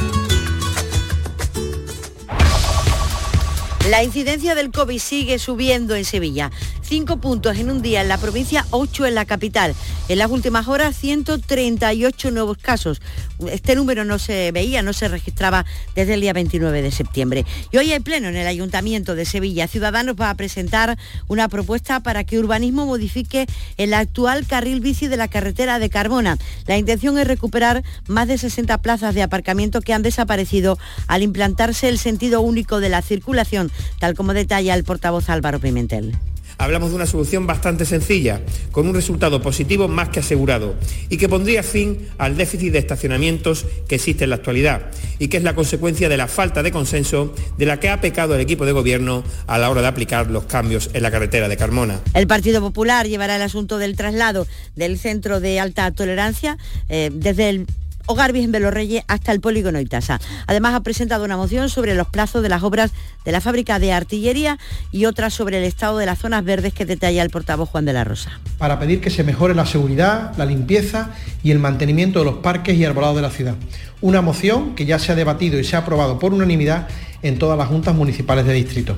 [3.89, 6.51] La incidencia del COVID sigue subiendo en Sevilla.
[6.91, 9.73] Cinco puntos en un día en la provincia, ocho en la capital.
[10.09, 13.01] En las últimas horas, 138 nuevos casos.
[13.49, 17.45] Este número no se veía, no se registraba desde el día 29 de septiembre.
[17.71, 19.69] Y hoy hay pleno en el Ayuntamiento de Sevilla.
[19.69, 20.97] Ciudadanos va a presentar
[21.29, 26.37] una propuesta para que Urbanismo modifique el actual carril bici de la carretera de Carmona.
[26.67, 30.77] La intención es recuperar más de 60 plazas de aparcamiento que han desaparecido
[31.07, 36.17] al implantarse el sentido único de la circulación, tal como detalla el portavoz Álvaro Pimentel
[36.61, 38.39] hablamos de una solución bastante sencilla,
[38.71, 40.75] con un resultado positivo más que asegurado
[41.09, 45.37] y que pondría fin al déficit de estacionamientos que existe en la actualidad y que
[45.37, 48.65] es la consecuencia de la falta de consenso de la que ha pecado el equipo
[48.65, 51.99] de gobierno a la hora de aplicar los cambios en la carretera de Carmona.
[52.13, 54.45] El Partido Popular llevará el asunto del traslado
[54.75, 57.65] del centro de alta tolerancia eh, desde el
[58.07, 60.19] Hogar Virgen de hasta el polígono Itasa.
[60.47, 62.91] Además ha presentado una moción sobre los plazos de las obras
[63.25, 64.57] de la fábrica de artillería
[64.91, 67.93] y otra sobre el estado de las zonas verdes que detalla el portavoz Juan de
[67.93, 68.39] la Rosa.
[68.57, 71.11] Para pedir que se mejore la seguridad, la limpieza
[71.43, 73.55] y el mantenimiento de los parques y arbolados de la ciudad.
[74.01, 76.87] Una moción que ya se ha debatido y se ha aprobado por unanimidad
[77.21, 78.97] en todas las juntas municipales de distrito.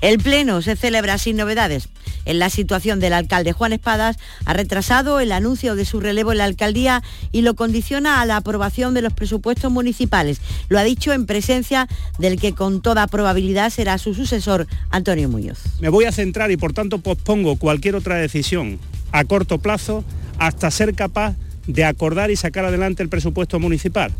[0.00, 1.88] El Pleno se celebra sin novedades.
[2.24, 6.38] En la situación del alcalde Juan Espadas ha retrasado el anuncio de su relevo en
[6.38, 10.40] la alcaldía y lo condiciona a la aprobación de los presupuestos municipales.
[10.68, 11.86] Lo ha dicho en presencia
[12.18, 15.58] del que con toda probabilidad será su sucesor, Antonio Muñoz.
[15.80, 18.78] Me voy a centrar y por tanto pospongo cualquier otra decisión
[19.12, 20.04] a corto plazo
[20.38, 21.36] hasta ser capaz
[21.66, 24.12] de acordar y sacar adelante el presupuesto municipal.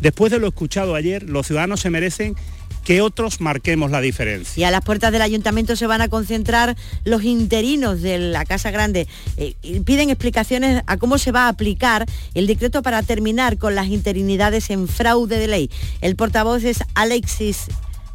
[0.00, 2.36] Después de lo escuchado ayer, los ciudadanos se merecen
[2.84, 4.60] que otros marquemos la diferencia.
[4.60, 8.70] Y a las puertas del ayuntamiento se van a concentrar los interinos de la Casa
[8.70, 9.08] Grande.
[9.36, 13.74] Eh, y piden explicaciones a cómo se va a aplicar el decreto para terminar con
[13.74, 15.70] las interinidades en fraude de ley.
[16.00, 17.66] El portavoz es Alexis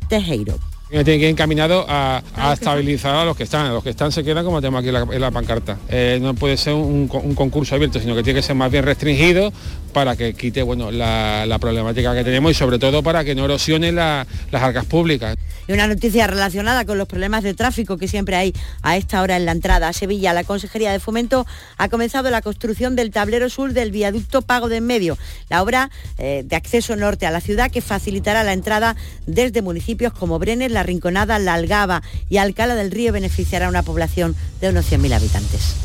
[0.08, 0.60] Tejero
[0.90, 3.72] tiene que ir encaminado a, estabilizar a los que están.
[3.72, 5.78] Los que están se quedan como tenemos aquí en la, pancarta.
[5.88, 9.54] Eh, no puede ser un, concurso abierto, sino que tiene que ser más bien restringido
[9.90, 13.92] para que quite bueno, la, problemática que tenemos y sobre todo para que no erosione
[13.92, 15.38] las arcas públicas.
[15.68, 19.38] Y una noticia relacionada con los problemas de tráfico que siempre hay a esta hora
[19.38, 20.34] en la entrada a Sevilla.
[20.34, 21.46] La Consejería de Fomento
[21.78, 25.18] ha comenzado la construcción del tablero sur del viaducto Pago de en Medio,
[25.50, 28.96] la obra eh, de acceso norte a la ciudad que facilitará la entrada
[29.28, 33.84] desde municipios como Brenes, La Rinconada, La Algaba y Alcala del Río beneficiará a una
[33.84, 35.76] población de unos 100.000 habitantes.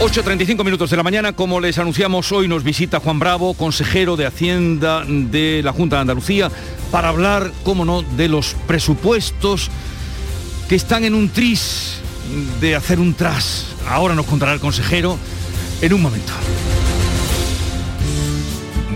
[0.00, 4.24] 8.35 minutos de la mañana, como les anunciamos hoy nos visita Juan Bravo, consejero de
[4.24, 6.50] Hacienda de la Junta de Andalucía,
[6.90, 9.70] para hablar, cómo no, de los presupuestos
[10.70, 11.98] que están en un tris
[12.62, 13.74] de hacer un tras.
[13.86, 15.18] Ahora nos contará el consejero
[15.82, 16.32] en un momento.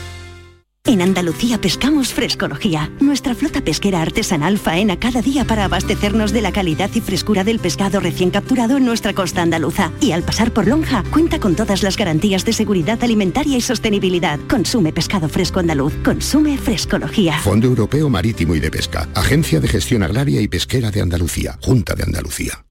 [0.87, 2.91] En Andalucía pescamos frescología.
[2.99, 7.59] Nuestra flota pesquera artesanal faena cada día para abastecernos de la calidad y frescura del
[7.59, 9.91] pescado recién capturado en nuestra costa andaluza.
[10.01, 14.39] Y al pasar por Lonja, cuenta con todas las garantías de seguridad alimentaria y sostenibilidad.
[14.49, 15.93] Consume pescado fresco andaluz.
[16.03, 17.37] Consume frescología.
[17.39, 19.07] Fondo Europeo Marítimo y de Pesca.
[19.13, 21.59] Agencia de Gestión Agraria y Pesquera de Andalucía.
[21.61, 22.65] Junta de Andalucía.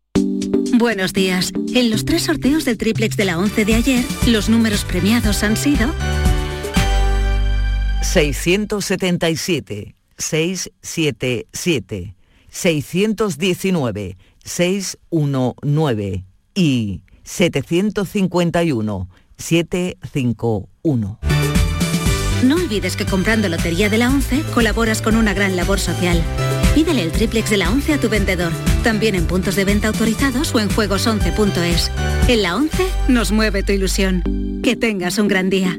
[0.73, 1.53] Buenos días.
[1.75, 5.57] En los tres sorteos del triplex de la 11 de ayer, los números premiados han
[5.57, 5.93] sido
[8.03, 12.15] 677, 677,
[12.51, 16.25] 619, 619
[16.55, 21.19] y 751, 751.
[22.45, 26.23] No olvides que comprando Lotería de la 11 colaboras con una gran labor social.
[26.75, 30.55] Pídele el triplex de la 11 a tu vendedor, también en puntos de venta autorizados
[30.55, 31.91] o en juegos11.es.
[32.29, 34.23] En la 11 nos mueve tu ilusión.
[34.63, 35.79] Que tengas un gran día.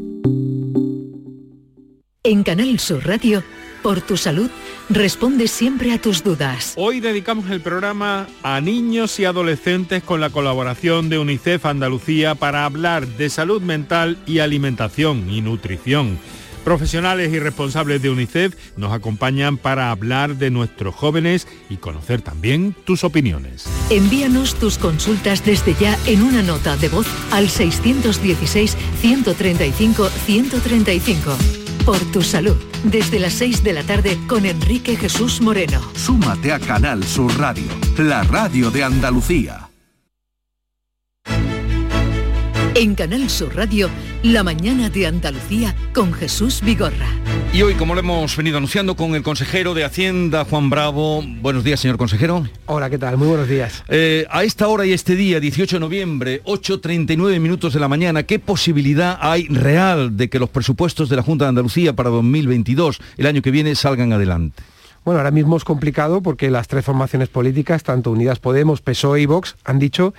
[2.23, 3.43] En Canal Sur Radio,
[3.81, 4.47] por tu salud,
[4.89, 6.73] responde siempre a tus dudas.
[6.75, 12.65] Hoy dedicamos el programa a niños y adolescentes con la colaboración de UNICEF Andalucía para
[12.65, 16.19] hablar de salud mental y alimentación y nutrición.
[16.63, 22.75] Profesionales y responsables de UNICEF nos acompañan para hablar de nuestros jóvenes y conocer también
[22.85, 23.65] tus opiniones.
[23.89, 31.99] Envíanos tus consultas desde ya en una nota de voz al 616 135 135 por
[32.11, 32.55] tu salud.
[32.83, 35.81] Desde las 6 de la tarde con Enrique Jesús Moreno.
[35.95, 37.67] Súmate a Canal Sur Radio,
[37.97, 39.70] la radio de Andalucía.
[42.73, 43.89] En Canal Sur Radio,
[44.23, 47.09] La mañana de Andalucía con Jesús Vigorra.
[47.53, 51.21] Y hoy, como lo hemos venido anunciando con el consejero de Hacienda, Juan Bravo.
[51.41, 52.47] Buenos días, señor consejero.
[52.67, 53.17] Hola, ¿qué tal?
[53.17, 53.83] Muy buenos días.
[53.89, 58.23] Eh, a esta hora y este día, 18 de noviembre, 8.39 minutos de la mañana,
[58.23, 63.01] ¿qué posibilidad hay real de que los presupuestos de la Junta de Andalucía para 2022,
[63.17, 64.63] el año que viene, salgan adelante?
[65.03, 69.25] Bueno, ahora mismo es complicado porque las tres formaciones políticas, tanto Unidas Podemos, PSOE y
[69.25, 70.13] Vox, han dicho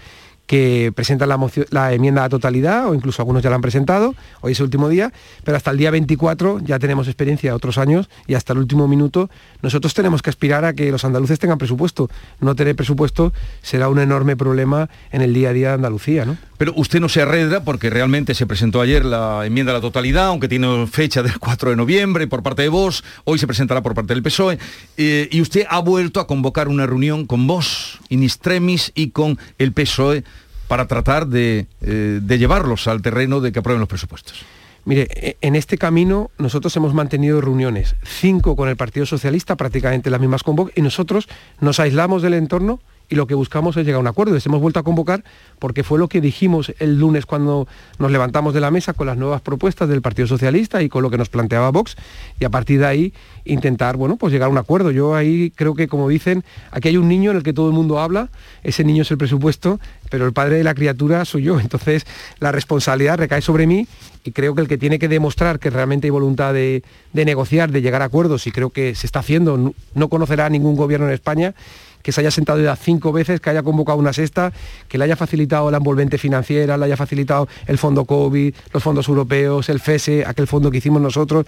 [0.52, 4.52] que presentan la, enmienda a la totalidad, o incluso algunos ya la han presentado, hoy
[4.52, 5.10] es el último día,
[5.44, 8.86] pero hasta el día 24 ya tenemos experiencia de otros años y hasta el último
[8.86, 9.30] minuto
[9.62, 12.10] nosotros tenemos que aspirar a que los andaluces tengan presupuesto.
[12.40, 13.32] No tener presupuesto
[13.62, 16.26] será un enorme problema en el día a día de Andalucía.
[16.26, 16.36] ¿no?
[16.58, 20.26] Pero usted no se arredra porque realmente se presentó ayer la enmienda a la totalidad,
[20.26, 23.94] aunque tiene fecha del 4 de noviembre por parte de vos, hoy se presentará por
[23.94, 24.58] parte del PSOE,
[24.98, 29.38] eh, y usted ha vuelto a convocar una reunión con vos, in extremis, y con
[29.58, 30.24] el PSOE
[30.72, 34.42] para tratar de, eh, de llevarlos al terreno de que aprueben los presupuestos.
[34.86, 40.08] Mire, e, en este camino nosotros hemos mantenido reuniones, cinco con el Partido Socialista, prácticamente
[40.08, 41.28] las mismas con Vox, y nosotros
[41.60, 44.34] nos aislamos del entorno y lo que buscamos es llegar a un acuerdo.
[44.34, 45.22] Les hemos vuelto a convocar
[45.58, 49.16] porque fue lo que dijimos el lunes cuando nos levantamos de la mesa con las
[49.16, 51.96] nuevas propuestas del Partido Socialista y con lo que nos planteaba Vox
[52.40, 53.12] y a partir de ahí
[53.44, 54.90] intentar, bueno, pues llegar a un acuerdo.
[54.90, 57.74] Yo ahí creo que, como dicen, aquí hay un niño en el que todo el
[57.74, 58.30] mundo habla,
[58.62, 59.80] ese niño es el presupuesto,
[60.10, 61.60] pero el padre de la criatura soy yo.
[61.60, 62.06] Entonces
[62.38, 63.86] la responsabilidad recae sobre mí
[64.24, 66.82] y creo que el que tiene que demostrar que realmente hay voluntad de,
[67.12, 70.76] de negociar, de llegar a acuerdos, y creo que se está haciendo, no conocerá ningún
[70.76, 71.54] gobierno en España
[72.02, 74.52] que se haya sentado ya cinco veces, que haya convocado una sexta,
[74.88, 79.08] que le haya facilitado la envolvente financiera, le haya facilitado el fondo COVID, los fondos
[79.08, 81.46] europeos, el FESE, aquel fondo que hicimos nosotros,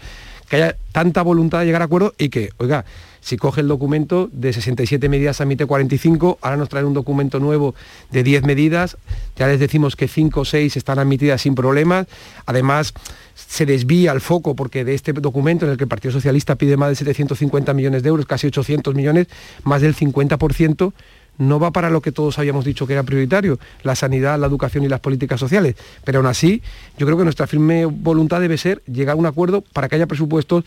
[0.48, 2.84] que haya tanta voluntad de llegar a acuerdo y que, oiga,
[3.24, 7.74] si coge el documento de 67 medidas admite 45, ahora nos traen un documento nuevo
[8.10, 8.98] de 10 medidas,
[9.36, 12.06] ya les decimos que 5 o 6 están admitidas sin problemas,
[12.44, 12.92] además
[13.34, 16.76] se desvía el foco porque de este documento en el que el Partido Socialista pide
[16.76, 19.26] más de 750 millones de euros, casi 800 millones,
[19.64, 20.92] más del 50%
[21.38, 24.84] no va para lo que todos habíamos dicho que era prioritario, la sanidad, la educación
[24.84, 25.74] y las políticas sociales.
[26.04, 26.62] Pero aún así,
[26.96, 30.06] yo creo que nuestra firme voluntad debe ser llegar a un acuerdo para que haya
[30.06, 30.64] presupuestos,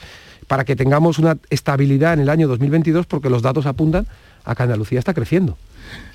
[0.47, 4.07] para que tengamos una estabilidad en el año 2022, porque los datos apuntan
[4.43, 5.57] a que Andalucía está creciendo.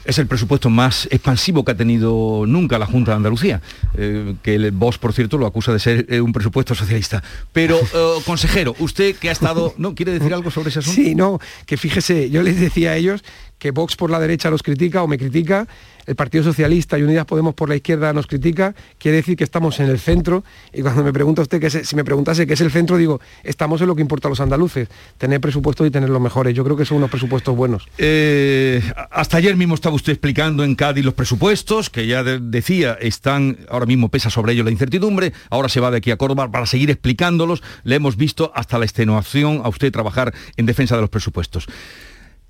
[0.04, 3.60] Es el presupuesto más expansivo que ha tenido nunca la Junta de Andalucía,
[3.94, 7.22] eh, que el Vos, por cierto, lo acusa de ser eh, un presupuesto socialista.
[7.52, 9.74] Pero, eh, consejero, usted que ha estado...
[9.78, 11.00] ¿No quiere decir algo sobre ese asunto?
[11.00, 13.22] Sí, no, que fíjese, yo les decía a ellos
[13.62, 15.68] que Vox por la derecha los critica o me critica,
[16.06, 19.78] el Partido Socialista y Unidas Podemos por la izquierda nos critica, quiere decir que estamos
[19.78, 20.42] en el centro
[20.74, 23.80] y cuando me pregunta usted, que si me preguntase qué es el centro, digo, estamos
[23.80, 26.56] en lo que importa a los andaluces, tener presupuestos y tener los mejores.
[26.56, 27.86] Yo creo que son unos presupuestos buenos.
[29.12, 33.86] hasta ayer mismo estaba usted explicando en Cádiz los presupuestos, que ya decía, están, ahora
[33.86, 36.90] mismo pesa sobre ellos la incertidumbre, ahora se va de aquí a Córdoba para seguir
[36.90, 41.68] explicándolos, le hemos visto hasta la extenuación a usted trabajar en defensa de los presupuestos.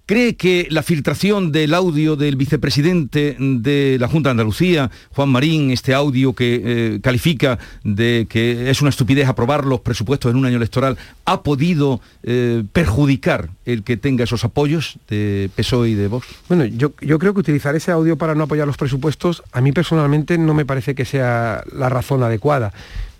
[0.05, 5.71] ¿Cree que la filtración del audio del vicepresidente de la Junta de Andalucía, Juan Marín,
[5.71, 10.45] este audio que eh, califica de que es una estupidez aprobar los presupuestos en un
[10.45, 16.09] año electoral, ha podido eh, perjudicar el que tenga esos apoyos de PSOE y de
[16.09, 16.27] Vox?
[16.49, 20.37] Bueno, yo, creo que utilizar ese audio para no apoyar los presupuestos, a mí personalmente
[20.37, 22.73] no me parece que sea la razón adecuada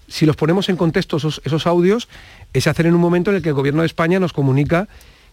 [0.09, 2.07] si los ponemos en contexto esos, audios,
[2.53, 4.87] es hacer en un momento en el que el Gobierno de España nos comunica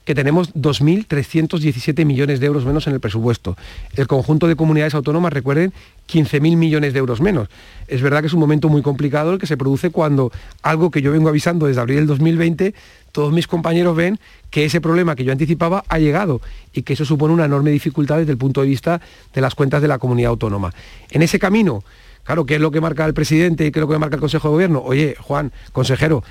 [0.09, 3.55] que tenemos 2.317 millones de euros menos en el presupuesto.
[3.95, 5.71] El conjunto de comunidades autónomas, recuerden,
[6.11, 7.47] 15.000 millones de euros menos.
[7.87, 10.31] Es verdad que es un momento muy complicado el que se produce cuando
[10.63, 12.73] algo que yo vengo avisando desde abril del 2020,
[13.11, 16.41] todos mis compañeros ven que ese problema que yo anticipaba ha llegado
[16.73, 18.99] y que eso supone una enorme dificultad desde el punto de vista
[19.31, 20.73] de las cuentas de la comunidad autónoma.
[21.11, 21.83] En ese camino,
[22.23, 24.21] claro, ¿qué es lo que marca el presidente y qué es lo que marca el
[24.21, 24.81] Consejo de Gobierno?
[24.83, 26.23] Oye, Juan, consejero,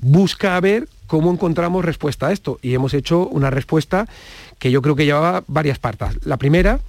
[0.00, 2.58] busca ver cómo encontramos respuesta a esto.
[2.62, 4.06] Y hemos hecho una respuesta
[4.58, 6.24] que yo creo que llevaba varias partes.
[6.24, 6.80] La primera,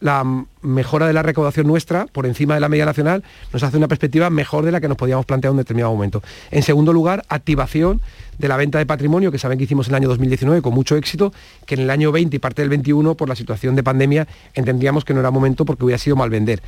[0.00, 0.24] la
[0.62, 4.30] mejora de la recaudación nuestra por encima de la media nacional nos hace una perspectiva
[4.30, 6.22] mejor de la que nos podíamos plantear en un determinado momento.
[6.50, 8.00] En segundo lugar, activación
[8.38, 10.96] de la venta de patrimonio, que saben que hicimos en el año 2019 con mucho
[10.96, 11.32] éxito,
[11.66, 15.04] que en el año 20 y parte del 21, por la situación de pandemia, entendíamos
[15.04, 16.62] que no era momento porque hubiera sido mal vender.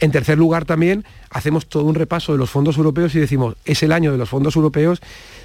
[0.00, 3.82] En tercer lugar, también hacemos todo un repaso de los fondos europeos y decimos, es
[3.82, 5.00] el año de los fondos europeos,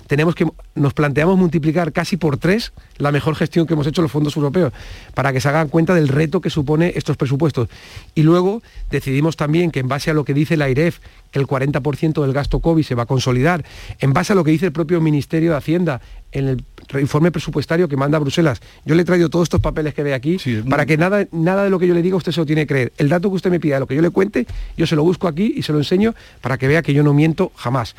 [0.07, 4.11] tenemos que, nos planteamos multiplicar casi por tres la mejor gestión que hemos hecho los
[4.11, 4.73] fondos europeos,
[5.13, 7.69] para que se hagan cuenta del reto que supone estos presupuestos.
[8.15, 8.61] Y luego
[8.91, 10.99] decidimos también que en base a lo que dice la IREF,
[11.31, 13.65] que el 40% del gasto COVID se va a consolidar,
[13.99, 16.01] en base a lo que dice el propio Ministerio de Hacienda,
[16.31, 16.63] en el
[16.99, 18.61] informe presupuestario que manda a Bruselas.
[18.85, 20.37] Yo le he traído todos estos papeles que ve aquí
[20.69, 22.67] para que nada, nada de lo que yo le diga usted se lo tiene que
[22.67, 22.93] creer.
[22.97, 24.47] El dato que usted me pida, lo que yo le cuente,
[24.77, 27.13] yo se lo busco aquí y se lo enseño para que vea que yo no
[27.13, 27.95] miento jamás.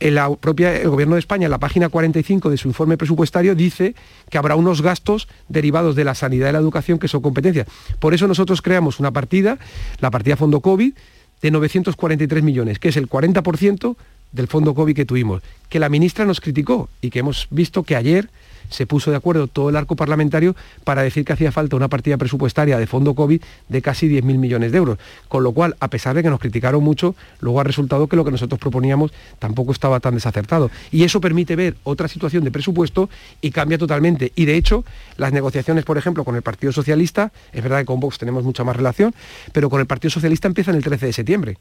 [0.00, 3.54] En la propia, el Gobierno de España, en la página 45 de su informe presupuestario,
[3.54, 3.94] dice
[4.30, 7.66] que habrá unos gastos derivados de la sanidad y la educación que son competencias.
[7.98, 9.58] Por eso nosotros creamos una partida,
[9.98, 10.94] la partida Fondo COVID,
[11.42, 13.96] de 943 millones, que es el 40%
[14.32, 17.96] del fondo COVID que tuvimos, que la ministra nos criticó y que hemos visto que
[17.96, 18.28] ayer
[18.70, 22.16] se puso de acuerdo todo el arco parlamentario para decir que hacía falta una partida
[22.16, 24.98] presupuestaria de fondo COVID de casi 10.000 millones de euros.
[25.28, 28.24] Con lo cual, a pesar de que nos criticaron mucho, luego ha resultado que lo
[28.24, 30.70] que nosotros proponíamos tampoco estaba tan desacertado.
[30.90, 33.10] Y eso permite ver otra situación de presupuesto
[33.40, 34.32] y cambia totalmente.
[34.34, 34.84] Y de hecho,
[35.16, 38.64] las negociaciones, por ejemplo, con el Partido Socialista, es verdad que con Vox tenemos mucha
[38.64, 39.14] más relación,
[39.52, 41.56] pero con el Partido Socialista empiezan el 13 de septiembre.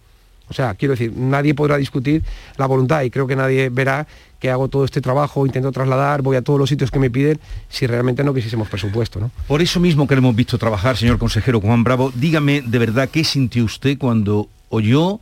[0.50, 2.24] O sea, quiero decir, nadie podrá discutir
[2.58, 4.08] la voluntad y creo que nadie verá
[4.40, 7.40] que hago todo este trabajo, intento trasladar, voy a todos los sitios que me piden,
[7.70, 9.20] si realmente no quisiésemos presupuesto.
[9.20, 9.32] ¿no?
[9.48, 13.10] Por eso mismo que le hemos visto trabajar, señor consejero Juan Bravo, dígame de verdad
[13.12, 15.20] qué sintió usted cuando oyó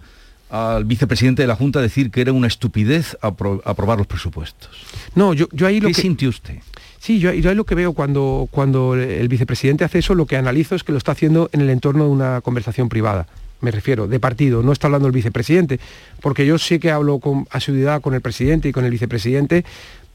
[0.49, 4.69] al vicepresidente de la Junta decir que era una estupidez aprobar los presupuestos.
[5.15, 6.59] No, yo, yo ahí lo ¿Qué sintió usted?
[6.99, 10.37] Sí, yo, yo ahí lo que veo cuando, cuando el vicepresidente hace eso, lo que
[10.37, 13.27] analizo es que lo está haciendo en el entorno de una conversación privada
[13.61, 15.79] me refiero, de partido, no está hablando el vicepresidente,
[16.21, 19.65] porque yo sé que hablo con asiduidad con el presidente y con el vicepresidente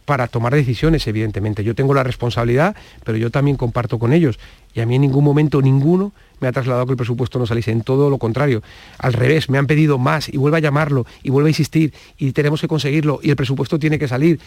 [0.04, 1.62] para tomar decisiones, evidentemente.
[1.62, 2.74] Yo tengo la responsabilidad,
[3.04, 4.38] pero yo también comparto con ellos.
[4.74, 7.70] Y a mí en ningún momento ninguno me ha trasladado que el presupuesto no saliese,
[7.70, 8.62] en todo lo contrario.
[8.98, 12.32] Al revés, me han pedido más y vuelve a llamarlo y vuelve a insistir y
[12.32, 14.40] tenemos que conseguirlo y el presupuesto tiene que salir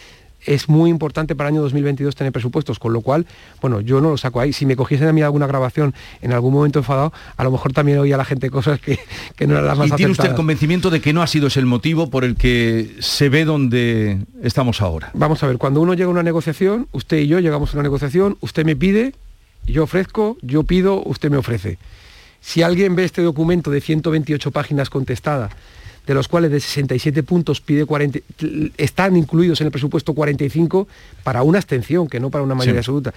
[0.46, 3.26] es muy importante para el año 2022 tener presupuestos, con lo cual,
[3.60, 4.52] bueno, yo no lo saco ahí.
[4.52, 7.98] Si me cogiesen a mí alguna grabación en algún momento enfadado, a lo mejor también
[7.98, 8.98] oía a la gente cosas que,
[9.46, 11.60] no eran las más ¿Y tiene usted el convencimiento de que no ha sido ese
[11.60, 15.10] el motivo por el que se ve donde estamos ahora?
[15.14, 17.82] Vamos a ver, cuando uno llega a una negociación, usted y yo llegamos a una
[17.82, 19.14] negociación, usted me pide,
[19.66, 21.78] yo ofrezco, yo pido, usted me ofrece.
[22.40, 25.50] Si alguien ve este documento de 128 páginas contestadas,
[26.06, 28.20] de los cuales de 67 puntos pide 40,
[28.76, 30.86] están incluidos en el presupuesto 45
[31.24, 33.12] para una abstención, que no para una mayoría absoluta.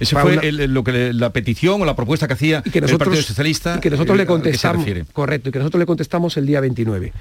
[0.00, 3.22] Esa fue lo que la petición o la propuesta que hacía que nosotros, el Partido
[3.22, 3.76] Socialista.
[3.76, 4.86] Y que nosotros le eh, contestamos.
[5.12, 7.12] Correcto, y que nosotros le contestamos el día 29.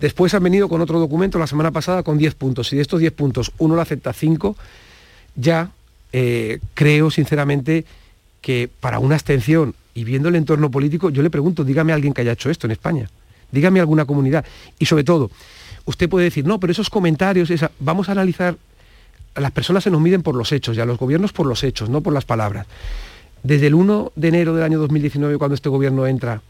[0.00, 2.72] Después han venido con otro documento la semana pasada con 10 puntos.
[2.72, 4.56] Y de estos 10 puntos uno lo acepta 5,
[5.34, 5.70] ya
[6.12, 7.84] eh, creo sinceramente
[8.40, 12.14] que para una abstención y viendo el entorno político, yo le pregunto, dígame a alguien
[12.14, 13.08] que haya hecho esto en España.
[13.52, 14.44] Dígame alguna comunidad.
[14.78, 15.30] Y sobre todo,
[15.84, 18.56] usted puede decir, no, pero esos comentarios, vamos a analizar,
[19.36, 21.88] las personas se nos miden por los hechos y a los gobiernos por los hechos,
[21.88, 22.66] no por las palabras.
[23.42, 26.42] Desde el 1 de enero del año 2019, cuando este gobierno entra,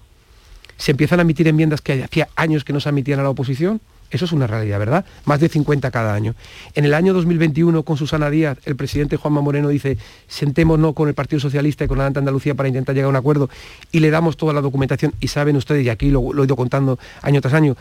[0.76, 3.80] se empiezan a emitir enmiendas que hacía años que no se emitían a la oposición.
[4.12, 5.06] Eso es una realidad, ¿verdad?
[5.24, 6.34] Más de 50 cada año.
[6.74, 9.96] En el año 2021, con Susana Díaz, el presidente Juanma Moreno dice,
[10.28, 13.48] sentémonos con el Partido Socialista y con la Andalucía para intentar llegar a un acuerdo
[13.90, 15.14] y le damos toda la documentación.
[15.18, 17.74] Y saben ustedes, y aquí lo, lo he ido contando año tras año,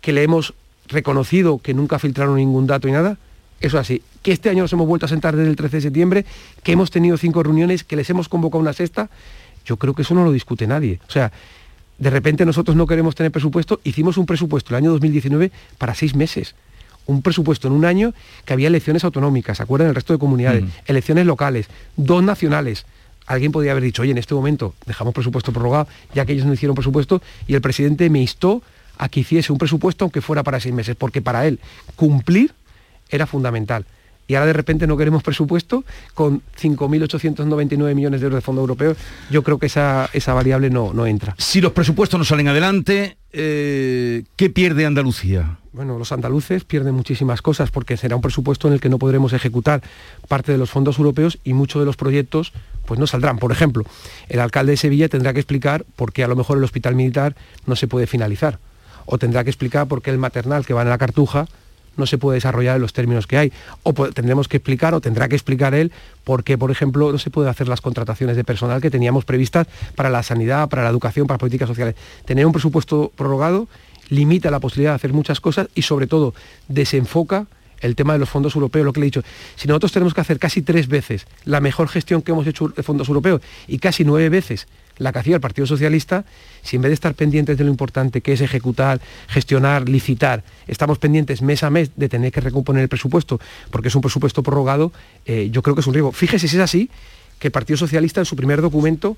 [0.00, 0.54] que le hemos
[0.86, 3.18] reconocido que nunca filtraron ningún dato y nada.
[3.60, 4.02] Eso así.
[4.22, 6.26] Que este año nos hemos vuelto a sentar desde el 13 de septiembre,
[6.62, 9.10] que hemos tenido cinco reuniones, que les hemos convocado una sexta.
[9.64, 11.00] Yo creo que eso no lo discute nadie.
[11.08, 11.32] O sea,
[12.02, 16.16] de repente nosotros no queremos tener presupuesto, hicimos un presupuesto el año 2019 para seis
[16.16, 16.56] meses.
[17.06, 18.12] Un presupuesto en un año
[18.44, 19.88] que había elecciones autonómicas, ¿se acuerdan?
[19.88, 22.86] El resto de comunidades, elecciones locales, dos nacionales.
[23.26, 26.52] Alguien podría haber dicho, oye, en este momento dejamos presupuesto prorrogado, ya que ellos no
[26.52, 28.62] hicieron presupuesto, y el presidente me instó
[28.98, 31.60] a que hiciese un presupuesto aunque fuera para seis meses, porque para él
[31.94, 32.52] cumplir
[33.10, 33.86] era fundamental
[34.32, 38.96] y ahora de repente no queremos presupuesto con 5.899 millones de euros de fondos europeos,
[39.28, 41.34] yo creo que esa, esa variable no, no entra.
[41.36, 45.58] Si los presupuestos no salen adelante, eh, ¿qué pierde Andalucía?
[45.74, 49.34] Bueno, los andaluces pierden muchísimas cosas porque será un presupuesto en el que no podremos
[49.34, 49.82] ejecutar
[50.28, 52.54] parte de los fondos europeos y muchos de los proyectos
[52.86, 53.36] pues no saldrán.
[53.36, 53.84] Por ejemplo,
[54.30, 57.36] el alcalde de Sevilla tendrá que explicar por qué a lo mejor el hospital militar
[57.66, 58.58] no se puede finalizar.
[59.04, 61.48] O tendrá que explicar por qué el maternal que va en la cartuja
[61.96, 63.52] no se puede desarrollar en los términos que hay.
[63.82, 65.92] O tendremos que explicar, o tendrá que explicar él,
[66.24, 69.66] por qué, por ejemplo, no se puede hacer las contrataciones de personal que teníamos previstas
[69.96, 71.94] para la sanidad, para la educación, para políticas sociales.
[72.24, 73.68] Tener un presupuesto prorrogado
[74.08, 76.34] limita la posibilidad de hacer muchas cosas y sobre todo
[76.68, 77.46] desenfoca
[77.80, 79.22] el tema de los fondos europeos, lo que le he dicho.
[79.56, 82.82] Si nosotros tenemos que hacer casi tres veces la mejor gestión que hemos hecho de
[82.82, 84.68] fondos europeos y casi nueve veces
[84.98, 86.24] la que hacía el Partido Socialista,
[86.62, 90.98] si en vez de estar pendientes de lo importante que es ejecutar, gestionar, licitar, estamos
[90.98, 93.40] pendientes mes a mes de tener que recomponer el presupuesto,
[93.70, 94.92] porque es un presupuesto prorrogado,
[95.26, 96.12] eh, yo creo que es un riesgo.
[96.12, 96.90] Fíjese si es así,
[97.38, 99.16] que el Partido Socialista en su primer documento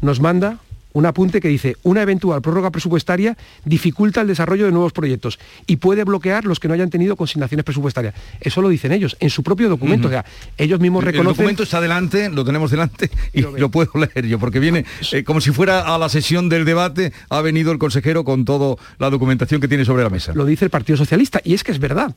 [0.00, 0.58] nos manda
[0.96, 3.36] un apunte que dice, una eventual prórroga presupuestaria
[3.66, 7.64] dificulta el desarrollo de nuevos proyectos y puede bloquear los que no hayan tenido consignaciones
[7.64, 8.14] presupuestarias.
[8.40, 10.08] Eso lo dicen ellos, en su propio documento.
[10.08, 10.24] O sea,
[10.56, 11.28] ellos mismos reconocen...
[11.28, 15.22] El documento está delante, lo tenemos delante y lo, puedo leer yo, porque viene eh,
[15.22, 19.10] como si fuera a la sesión del debate, ha venido el consejero con toda la
[19.10, 20.32] documentación que tiene sobre la mesa.
[20.34, 22.14] Lo dice el Partido Socialista y es que es verdad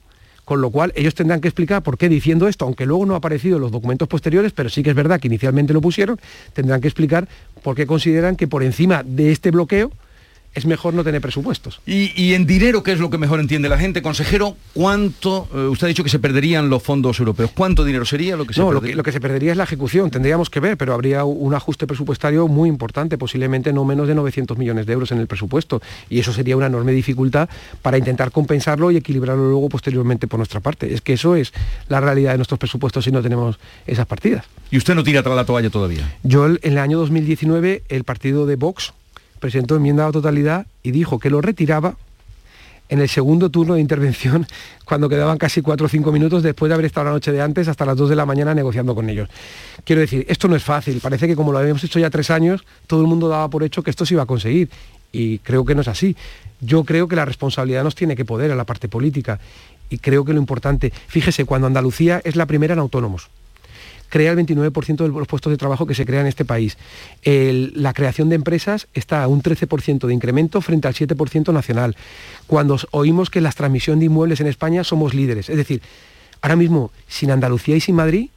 [0.50, 3.18] con lo cual ellos tendrán que explicar por qué diciendo esto, aunque luego no ha
[3.18, 6.20] aparecido en los documentos posteriores, pero sí que es verdad que inicialmente lo pusieron,
[6.54, 7.28] tendrán que explicar
[7.62, 9.92] por qué consideran que por encima de este bloqueo
[10.56, 11.80] es mejor no tener presupuestos.
[11.86, 14.02] Y, en dinero, ¿qué es lo que mejor entiende la gente?
[14.02, 18.36] Consejero, ¿cuánto, eh, usted ha dicho que se perderían los fondos europeos, ¿cuánto dinero sería
[18.36, 20.60] lo que se No, lo que, lo que, se perdería es la ejecución, tendríamos que
[20.60, 24.94] ver, pero habría un ajuste presupuestario muy importante, posiblemente no menos de 900 millones de
[24.94, 27.50] euros en el presupuesto, y eso sería una enorme dificultad
[27.82, 30.94] para intentar compensarlo y equilibrarlo luego posteriormente por nuestra parte.
[30.94, 31.54] Es que eso es
[31.88, 34.46] la realidad de nuestros presupuestos si no tenemos esas partidas.
[34.72, 36.16] ¿Y usted no tira atrás la toalla todavía?
[36.24, 38.94] Yo en el año 2019, el partido de Vox,
[39.40, 41.96] presentó enmienda a la totalidad y dijo que lo retiraba
[42.90, 44.48] en el segundo turno de intervención,
[44.86, 47.68] cuando quedaban casi cuatro o cinco minutos después de haber estado la noche de antes
[47.68, 49.30] hasta las dos de la mañana negociando con ellos.
[49.84, 52.66] Quiero decir, esto no es fácil, parece que como lo habíamos hecho ya tres años,
[52.88, 54.70] todo el mundo daba por hecho que esto se iba a conseguir,
[55.12, 56.16] y creo que no es así.
[56.62, 59.40] Yo creo que la responsabilidad nos tiene que poder a la parte política,
[59.90, 63.30] y creo que lo importante, fíjese, cuando Andalucía es la primera en autónomos,
[64.10, 66.78] crea el 29% de los puestos de trabajo que se crean en este país.
[67.24, 71.96] la creación de empresas está a un 13% de incremento frente al 7% nacional.
[72.48, 75.50] Cuando oímos que la transmisión de inmuebles en España somos líderes.
[75.50, 75.82] Es decir,
[76.42, 78.30] ahora mismo, sin Andalucía y sin Madrid,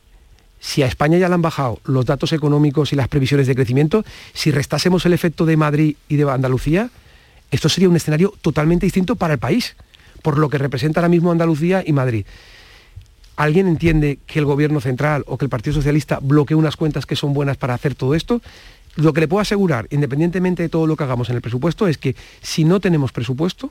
[0.61, 4.05] si a España ya le han bajado los datos económicos y las previsiones de crecimiento,
[4.33, 6.89] si restásemos el efecto de Madrid y de Andalucía,
[7.51, 9.75] esto sería un escenario totalmente distinto para el país,
[10.23, 12.25] por lo que representa ahora mismo Andalucía y Madrid.
[13.43, 17.17] ¿Alguien entiende que el gobierno central o que el Partido Socialista bloquee unas cuentas que
[17.17, 18.41] son buenas para hacer todo esto?
[18.95, 21.99] Lo que le puedo asegurar, independientemente de todo lo que hagamos en el presupuesto, es
[21.99, 23.69] que si no tenemos presupuesto,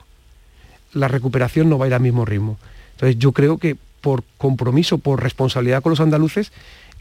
[0.91, 2.57] la recuperación no va a ir al mismo ritmo.
[2.95, 6.51] Entonces yo creo que por compromiso, por responsabilidad con los andaluces,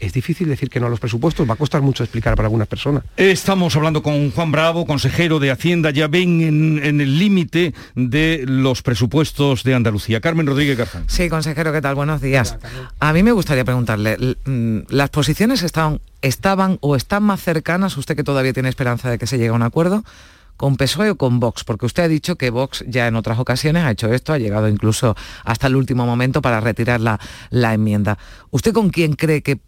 [0.01, 2.67] es difícil decir que no a los presupuestos, va a costar mucho explicar para algunas
[2.67, 3.03] personas.
[3.15, 8.81] Estamos hablando con Juan Bravo, consejero de Hacienda, ya ven en, el límite de los
[8.81, 10.19] presupuestos de Andalucía.
[10.19, 11.03] Carmen Rodríguez Garzán.
[11.07, 11.95] Sí, consejero, ¿qué tal?
[11.95, 12.57] Buenos días.
[12.99, 18.15] A mí me gustaría preguntarle, mm, ¿las posiciones estaban, estaban o están más cercanas, usted
[18.15, 20.03] que todavía tiene esperanza de que se llegue a un acuerdo,
[20.57, 21.63] con PSOE o con Vox?
[21.63, 24.67] Porque usted ha dicho que Vox ya en otras ocasiones ha hecho esto, ha llegado
[24.67, 27.19] incluso hasta el último momento para retirar la,
[27.51, 28.17] la enmienda.
[28.49, 29.59] ¿Usted con quién cree que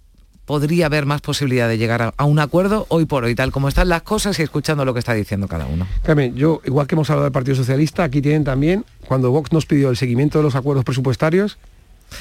[0.45, 3.89] podría haber más posibilidad de llegar a, un acuerdo hoy por hoy, tal como están
[3.89, 5.87] las cosas y escuchando lo que está diciendo cada uno.
[6.03, 9.65] Carmen, yo, igual que hemos hablado del Partido Socialista, aquí tienen también, cuando Vox nos
[9.65, 11.57] pidió el seguimiento de los acuerdos presupuestarios,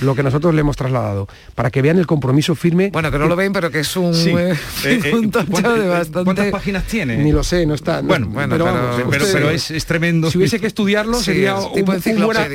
[0.01, 2.91] lo que nosotros le hemos trasladado, para que vean el compromiso firme.
[2.93, 6.25] Bueno, que no lo ven, pero que es un, eh, eh, eh, de bastante...
[6.25, 7.17] ¿Cuántas páginas tiene?
[7.19, 8.01] Ni lo sé, no está.
[8.01, 8.57] bueno, bueno,
[9.11, 10.31] pero, es, tremendo.
[10.31, 12.49] Si hubiese que estudiarlo, sería un, buena,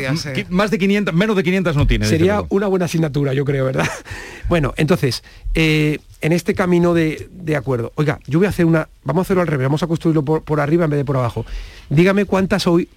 [0.49, 2.05] Más de 500, menos de 500 no tiene.
[2.05, 3.87] Sería una buena asignatura, yo creo, ¿verdad?
[4.49, 5.23] bueno, entonces,
[5.53, 9.47] en este camino de, acuerdo, oiga, yo voy a hacer una, vamos a hacerlo al
[9.47, 11.45] revés, vamos a construirlo por, por arriba en vez de por abajo.
[11.89, 12.89] Dígame cuántas hoy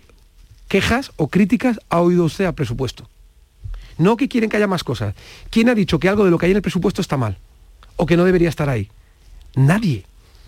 [0.68, 3.08] quejas o críticas ha oído usted al presupuesto.
[4.00, 5.14] No que quieren que haya más cosas.
[5.50, 7.36] ¿Quién ha dicho que algo de lo que hay en el presupuesto está mal?
[7.96, 8.88] O que no debería estar ahí.
[9.54, 10.06] Nadie.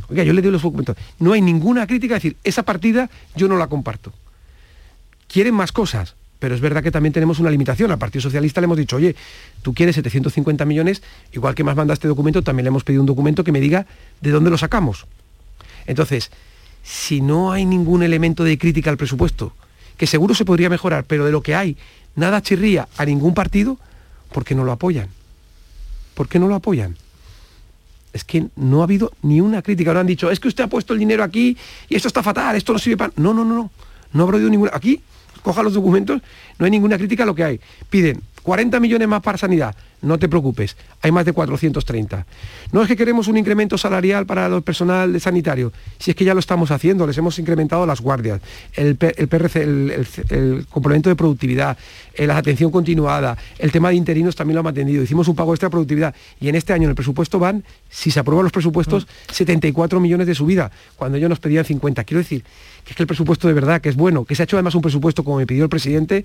[0.09, 0.97] Oiga, yo le doy los documentos.
[1.19, 4.11] No hay ninguna crítica a decir, esa partida yo no la comparto.
[5.29, 7.91] Quieren más cosas, pero es verdad que también tenemos una limitación.
[7.91, 9.17] Al Partido Socialista le hemos dicho, oye,
[9.61, 13.07] tú quieres 750 millones, igual que más manda este documento, también le hemos pedido un
[13.07, 13.85] documento que me diga
[14.23, 15.05] de dónde lo sacamos.
[15.85, 16.31] Entonces,
[16.83, 19.53] si no hay ningún elemento de crítica al presupuesto,
[20.03, 21.77] que seguro se podría mejorar, pero de lo que hay
[22.17, 23.79] nada chirría a ningún partido
[24.33, 25.07] porque no lo apoyan.
[26.15, 26.97] ¿Por qué no lo apoyan?
[28.13, 29.95] Es que no ha habido ni una crítica.
[29.95, 31.57] No han dicho, es que usted ha puesto el dinero aquí
[31.89, 33.13] y esto está fatal, esto no sirve para...
[33.15, 33.71] No, no, no, no.
[34.13, 34.73] No habrá habido ninguna...
[34.75, 35.01] Aquí,
[35.41, 36.21] coja los documentos,
[36.59, 37.61] no hay ninguna crítica a lo que hay.
[37.89, 42.27] Piden 40 millones más para sanidad no te preocupes, hay más de 430.
[42.73, 46.35] No es que queremos un incremento salarial para el personal sanitario, si es que ya
[46.35, 48.41] lo estamos haciendo, les hemos incrementado las guardias,
[48.75, 51.77] el, PRC, el, complemento de productividad,
[52.15, 55.53] eh, la atención continuada, el tema de interinos también lo hemos atendido, hicimos un pago
[55.55, 58.53] extra de productividad y en este año en el presupuesto van, si se aprueban los
[58.53, 60.03] presupuestos, 74 mm.
[60.03, 62.05] millones de subida, cuando ellos nos pedían 50.
[62.05, 62.43] Quiero decir
[62.85, 64.75] que es que el presupuesto de verdad, que es bueno, que se ha hecho además
[64.75, 66.25] un presupuesto como me pidió el presidente,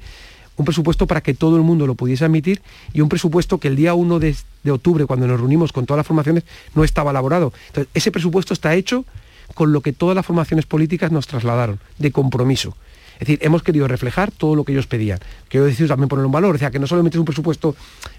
[0.58, 2.62] un presupuesto para que todo el mundo lo pudiese admitir
[2.93, 4.36] y un presupuesto que el día 1 de,
[4.72, 6.43] octubre, cuando nos reunimos con todas las formaciones,
[6.76, 7.53] no estaba elaborado.
[7.68, 9.05] Entonces, ese presupuesto está hecho
[9.53, 12.76] con lo que todas las formaciones políticas nos trasladaron, de compromiso.
[13.14, 15.20] Es decir, hemos querido reflejar todo lo que ellos pedían.
[15.47, 17.76] Quiero decir también poner un valor, o sea, que no solamente es un presupuesto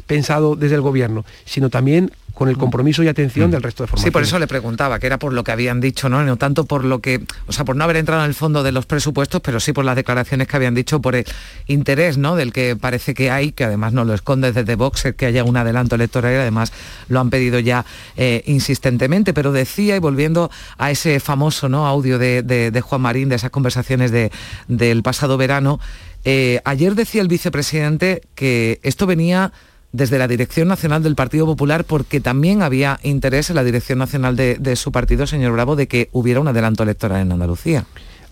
[0.07, 4.11] pensado desde el gobierno, sino también con el compromiso y atención del resto de formaciones.
[4.11, 6.23] Sí, por eso le preguntaba, que era por lo que habían dicho, ¿no?
[6.23, 8.71] No tanto por lo que, o sea, por no haber entrado en el fondo de
[8.71, 11.25] los presupuestos, pero sí por las declaraciones que habían dicho, por el
[11.67, 12.37] interés, ¿no?
[12.37, 15.57] Del que parece que hay, que además no lo esconde desde Vox, que haya un
[15.57, 16.73] adelanto electoral y además
[17.09, 17.85] lo han pedido ya
[18.17, 19.35] eh, insistentemente.
[19.35, 21.89] Pero decía, y volviendo a ese famoso ¿no?
[21.89, 25.81] audio de, Juan Marín, de esas conversaciones del pasado verano,
[26.25, 29.53] eh, ayer decía el vicepresidente que esto venía
[29.93, 34.37] desde la Dirección Nacional del Partido Popular porque también había interés en la Dirección Nacional
[34.37, 37.87] de, su partido, señor Bravo, de que hubiera un adelanto electoral en Andalucía.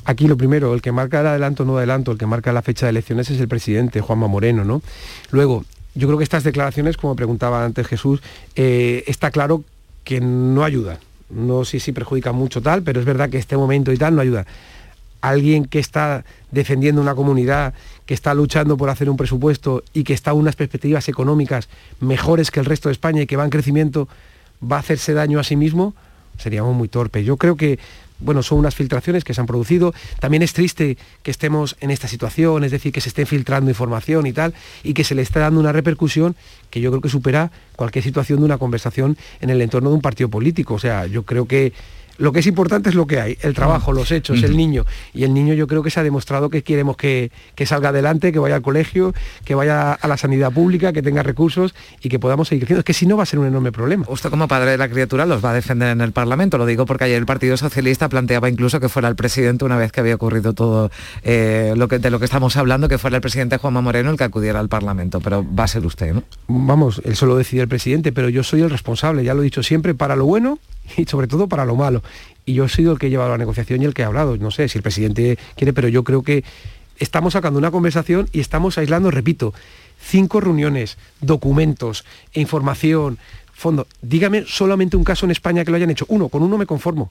[0.04, 2.62] Aquí lo primero, el que marca el adelanto o no adelanto, el que marca la
[2.62, 4.82] fecha de elecciones es el presidente, Juanma Moreno, ¿no?
[5.30, 8.20] Luego, yo creo que estas declaraciones, como preguntaba antes Jesús,
[8.54, 9.64] eh, está claro
[10.04, 11.00] que no ayuda.
[11.28, 14.20] No sé si perjudica mucho tal, pero es verdad que este momento y tal no
[14.20, 14.46] ayuda.
[15.20, 17.74] Alguien que está defendiendo una comunidad,
[18.06, 21.68] que está luchando por hacer un presupuesto y que está unas perspectivas económicas
[22.00, 24.08] mejores que el resto de España y que va en crecimiento,
[24.60, 25.94] va a hacerse daño a sí mismo,
[26.38, 27.24] seríamos muy torpes.
[27.24, 27.78] Yo creo que
[28.18, 29.94] bueno, son unas filtraciones que se han producido.
[30.20, 34.26] También es triste que estemos en esta situación, es decir, que se esté filtrando información
[34.26, 36.34] y tal, y que se le esté dando una repercusión
[36.70, 40.02] que yo creo que supera cualquier situación de una conversación en el entorno de un
[40.02, 40.74] partido político.
[40.74, 41.72] O sea, yo creo que
[42.18, 44.84] lo que es importante es lo que hay, el trabajo, los hechos, el niño.
[45.14, 47.30] Y el niño yo creo que se ha demostrado que queremos que,
[47.64, 49.14] salga adelante, que vaya al colegio,
[49.44, 52.80] que vaya a la sanidad pública, que tenga recursos y que podamos seguir creciendo.
[52.80, 54.06] Es que si no va a ser un enorme problema.
[54.08, 56.86] Usted como padre de la criatura los va a defender en el Parlamento, lo digo
[56.86, 60.14] porque ayer el Partido Socialista planteaba incluso que fuera el presidente, una vez que había
[60.14, 60.90] ocurrido todo
[61.22, 64.16] eh, lo que, de lo que estamos hablando, que fuera el presidente Juanma Moreno el
[64.16, 65.20] que acudiera al Parlamento.
[65.20, 66.22] Pero va a ser usted, ¿no?
[66.48, 69.62] Vamos, él solo decide el presidente, pero yo soy el responsable, ya lo he dicho
[69.62, 70.58] siempre, para lo bueno
[70.96, 72.02] y sobre todo para lo malo.
[72.44, 74.36] Y yo he sido el que he llevado la negociación y el que ha hablado.
[74.36, 76.44] No sé si el presidente quiere, pero yo creo que
[76.98, 79.52] estamos sacando una conversación y estamos aislando, repito,
[80.00, 83.18] cinco reuniones, documentos, información,
[83.52, 83.86] fondo.
[84.02, 86.06] Dígame solamente un caso en España que lo hayan hecho.
[86.08, 87.10] Uno, con uno me conformo.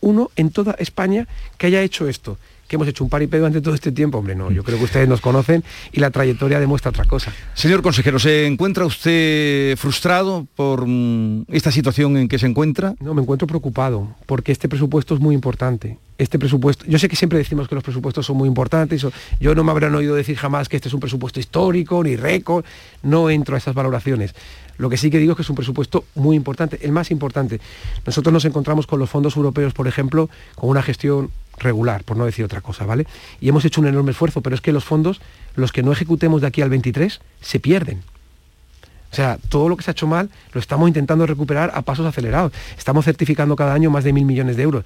[0.00, 2.36] Uno en toda España que haya hecho esto
[2.68, 4.18] que hemos hecho un paripé durante todo este tiempo.
[4.18, 7.32] Hombre, no, yo creo que ustedes nos conocen y la trayectoria demuestra otra cosa.
[7.54, 12.94] Señor consejero, ¿se encuentra usted frustrado por mm, esta situación en que se encuentra?
[13.00, 15.98] No, me encuentro preocupado, porque este presupuesto es muy importante.
[16.16, 19.04] Este presupuesto, yo sé que siempre decimos que los presupuestos son muy importantes,
[19.40, 22.64] yo no me habrán oído decir jamás que este es un presupuesto histórico, ni récord,
[23.02, 24.32] no entro a esas valoraciones.
[24.76, 27.60] Lo que sí que digo es que es un presupuesto muy importante, el más importante.
[28.06, 32.24] Nosotros nos encontramos con los fondos europeos, por ejemplo, con una gestión regular, por no
[32.24, 33.06] decir otra cosa, ¿vale?
[33.40, 35.20] Y hemos hecho un enorme esfuerzo, pero es que los fondos,
[35.54, 38.02] los que no ejecutemos de aquí al 23, se pierden.
[39.14, 42.04] O sea, todo lo que se ha hecho mal lo estamos intentando recuperar a pasos
[42.04, 42.52] acelerados.
[42.76, 44.84] Estamos certificando cada año más de mil millones de euros.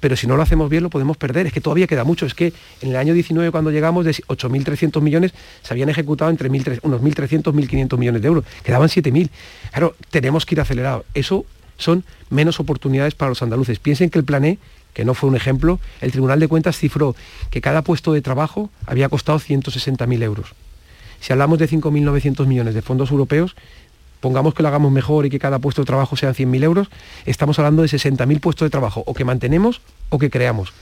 [0.00, 1.46] Pero si no lo hacemos bien lo podemos perder.
[1.46, 2.26] Es que todavía queda mucho.
[2.26, 5.32] Es que en el año 19 cuando llegamos de 8.300 millones
[5.62, 8.44] se habían ejecutado entre unos 1.300, 1.500 millones de euros.
[8.64, 9.30] Quedaban 7.000.
[9.70, 11.04] Claro, tenemos que ir acelerado.
[11.14, 11.46] Eso
[11.76, 13.78] son menos oportunidades para los andaluces.
[13.78, 14.58] Piensen que el plan E
[14.94, 17.14] que no fue un ejemplo, el Tribunal de Cuentas cifró
[17.50, 20.54] que cada puesto de trabajo había costado 160.000 euros.
[21.20, 23.54] Si hablamos de 5.900 millones de fondos europeos,
[24.20, 26.88] pongamos que lo hagamos mejor y que cada puesto de trabajo sean 100.000 euros,
[27.26, 30.72] estamos hablando de 60.000 puestos de trabajo, o que mantenemos o que creamos.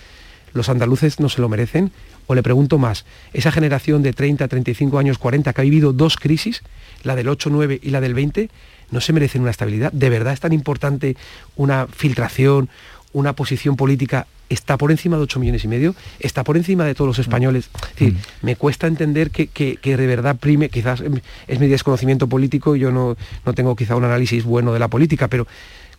[0.53, 1.93] ¿Los andaluces no se lo merecen?
[2.27, 6.17] O le pregunto más, esa generación de 30, 35 años, 40, que ha vivido dos
[6.17, 6.63] crisis,
[7.03, 8.51] la del 8, 9 y la del 20,
[8.91, 9.93] ¿no se merecen una estabilidad?
[9.93, 11.17] ¿De verdad es tan importante
[11.57, 12.69] una filtración,
[13.13, 16.95] una posición política está por encima de 8 millones y medio, está por encima de
[16.95, 17.71] todos los españoles.
[17.99, 18.11] Mm.
[18.43, 21.03] me cuesta entender que, que, de verdad prime, quizás
[21.47, 25.29] es mi desconocimiento político, yo no, no tengo quizá un análisis bueno de la política,
[25.29, 25.47] pero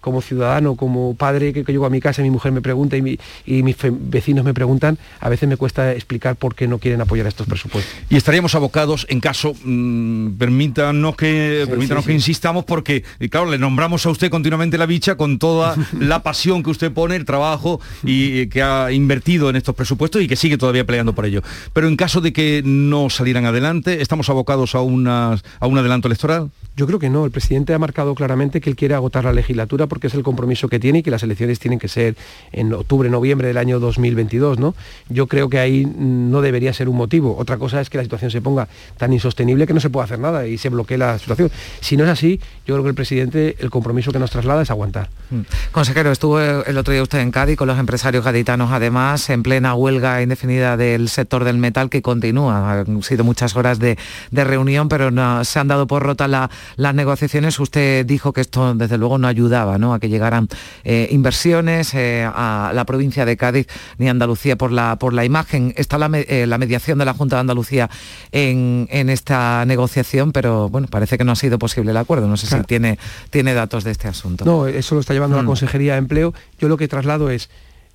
[0.02, 3.20] como ciudadano, como padre que, llego a mi casa y mi mujer me pregunta y,
[3.46, 7.48] mis vecinos me preguntan, a veces me cuesta explicar por qué no quieren apoyar estos
[7.48, 7.94] presupuestos.
[8.10, 14.06] Y estaríamos abocados en caso, mm, permítanos, que, permítanos que insistamos, porque, claro, le nombramos
[14.06, 18.48] a usted continuamente la bicha con toda la pasión que usted pone, el trabajo y
[18.48, 21.42] que ha invertido en estos presupuestos y que sigue todavía peleando por ello.
[21.74, 26.50] Pero en caso de que no salieran adelante, ¿estamos abocados a, a un adelanto electoral?
[26.76, 27.26] Yo creo que no.
[27.26, 30.70] El presidente ha marcado claramente que él quiere agotar la legislatura porque es el compromiso
[30.70, 32.16] que tiene y que las elecciones tienen que ser
[32.52, 34.60] en octubre, noviembre del año 2022.
[34.60, 34.76] ¿no?
[35.10, 37.36] Yo creo que ahí no debería ser un motivo.
[37.38, 38.68] Otra cosa es que la situación se ponga
[38.98, 41.52] tan insostenible que no se puede hacer nada y se bloquee la situación.
[41.82, 44.72] Si no es así, yo creo que el presidente el compromiso que nos traslada es
[44.72, 45.10] aguantar.
[45.30, 45.42] Mm.
[45.72, 49.76] Consejero, estuvo el otro día usted en Cádiz con los empresarios gaditanos, además, en plena
[49.76, 52.82] huelga indefinida del sector del metal que continúa.
[52.82, 53.98] Han sido muchas horas de,
[54.32, 55.12] reunión, pero
[55.44, 57.60] se han dado por rota la las negociaciones.
[57.60, 59.94] Usted dijo que esto desde luego no ayudaba ¿no?
[59.94, 60.48] a que llegaran
[60.84, 65.74] eh, inversiones eh, a la provincia de Cádiz ni Andalucía por la, por la imagen.
[65.78, 67.90] Está la, eh, la mediación de la Junta de Andalucía
[68.32, 72.28] en, en, esta negociación, pero bueno, parece que no ha sido posible el acuerdo.
[72.28, 72.64] No sé claro.
[72.64, 73.00] si tiene,
[73.30, 74.46] tiene datos de este asunto.
[74.46, 75.42] No, eso lo está llevando mm.
[75.42, 76.34] la Consejería de Empleo.
[76.60, 77.50] Yo lo que traslado es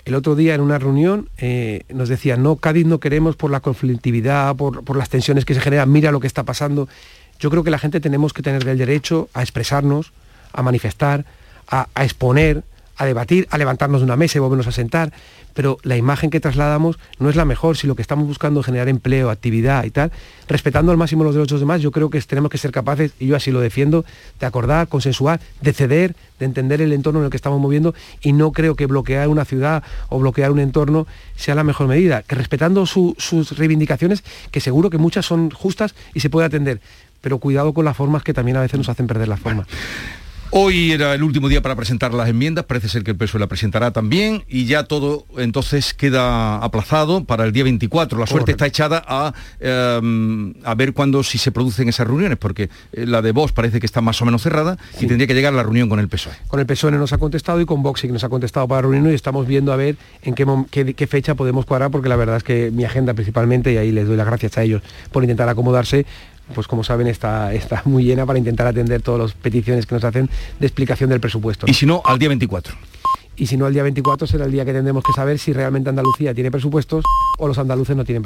[0.07, 3.59] el otro día en una reunión eh, nos decían, no, Cádiz no queremos por la
[3.59, 6.89] conflictividad, por, por, las tensiones que se generan, mira lo que está pasando.
[7.39, 10.13] Yo creo que la gente tenemos que tener el derecho a expresarnos,
[10.53, 11.25] a manifestar,
[11.69, 12.65] a, exponer,
[12.97, 15.13] a debatir, a levantarnos de una mesa y volvernos a sentar,
[15.53, 18.67] pero la imagen que trasladamos no es la mejor, si lo que estamos buscando es
[18.67, 20.13] generar empleo, actividad y tal,
[20.49, 23.37] respetando al máximo los derechos demás, yo creo que tenemos que ser capaces, y yo
[23.37, 24.05] así lo defiendo,
[24.39, 28.33] de acordar, consensuar, de ceder, de entender el entorno en el que estamos moviendo y
[28.33, 31.07] no creo que bloquear una ciudad o bloquear un entorno
[31.37, 35.95] sea la mejor medida, que respetando su, sus reivindicaciones, que seguro que muchas son justas
[36.13, 36.81] y se puede atender,
[37.27, 39.67] pero cuidado con las formas que también a veces nos hacen perder la forma.
[40.51, 43.49] Hoy era el último día para presentar las enmiendas, parece ser que el PSOE la
[43.49, 48.17] presentará también y ya todo entonces queda aplazado para el día 24.
[48.17, 48.65] La suerte Correcto.
[48.65, 53.33] está echada a, eh, a ver cuándo si se producen esas reuniones, porque la de
[53.33, 55.07] Vox parece que está más o menos cerrada sí.
[55.07, 56.35] y tendría que llegar la reunión con el PSOE.
[56.47, 58.83] Con el PSOE nos ha contestado y con Vox sí que nos ha contestado para
[58.83, 62.17] reunirnos y estamos viendo a ver en qué, qué, qué fecha podemos cuadrar, porque la
[62.17, 65.25] verdad es que mi agenda principalmente, y ahí les doy las gracias a ellos por
[65.25, 66.07] intentar acomodarse,
[66.55, 70.05] pues como saben está, está muy llena para intentar atender todas las peticiones que nos
[70.05, 70.29] hacen
[70.59, 71.67] de explicación del presupuesto.
[71.69, 72.75] Y si no, al día 24.
[73.39, 75.91] Y si no, el día 24 será el día que tendremos que saber si realmente
[75.91, 77.05] Andalucía tiene presupuestos
[77.39, 78.15] o los andaluces no tienen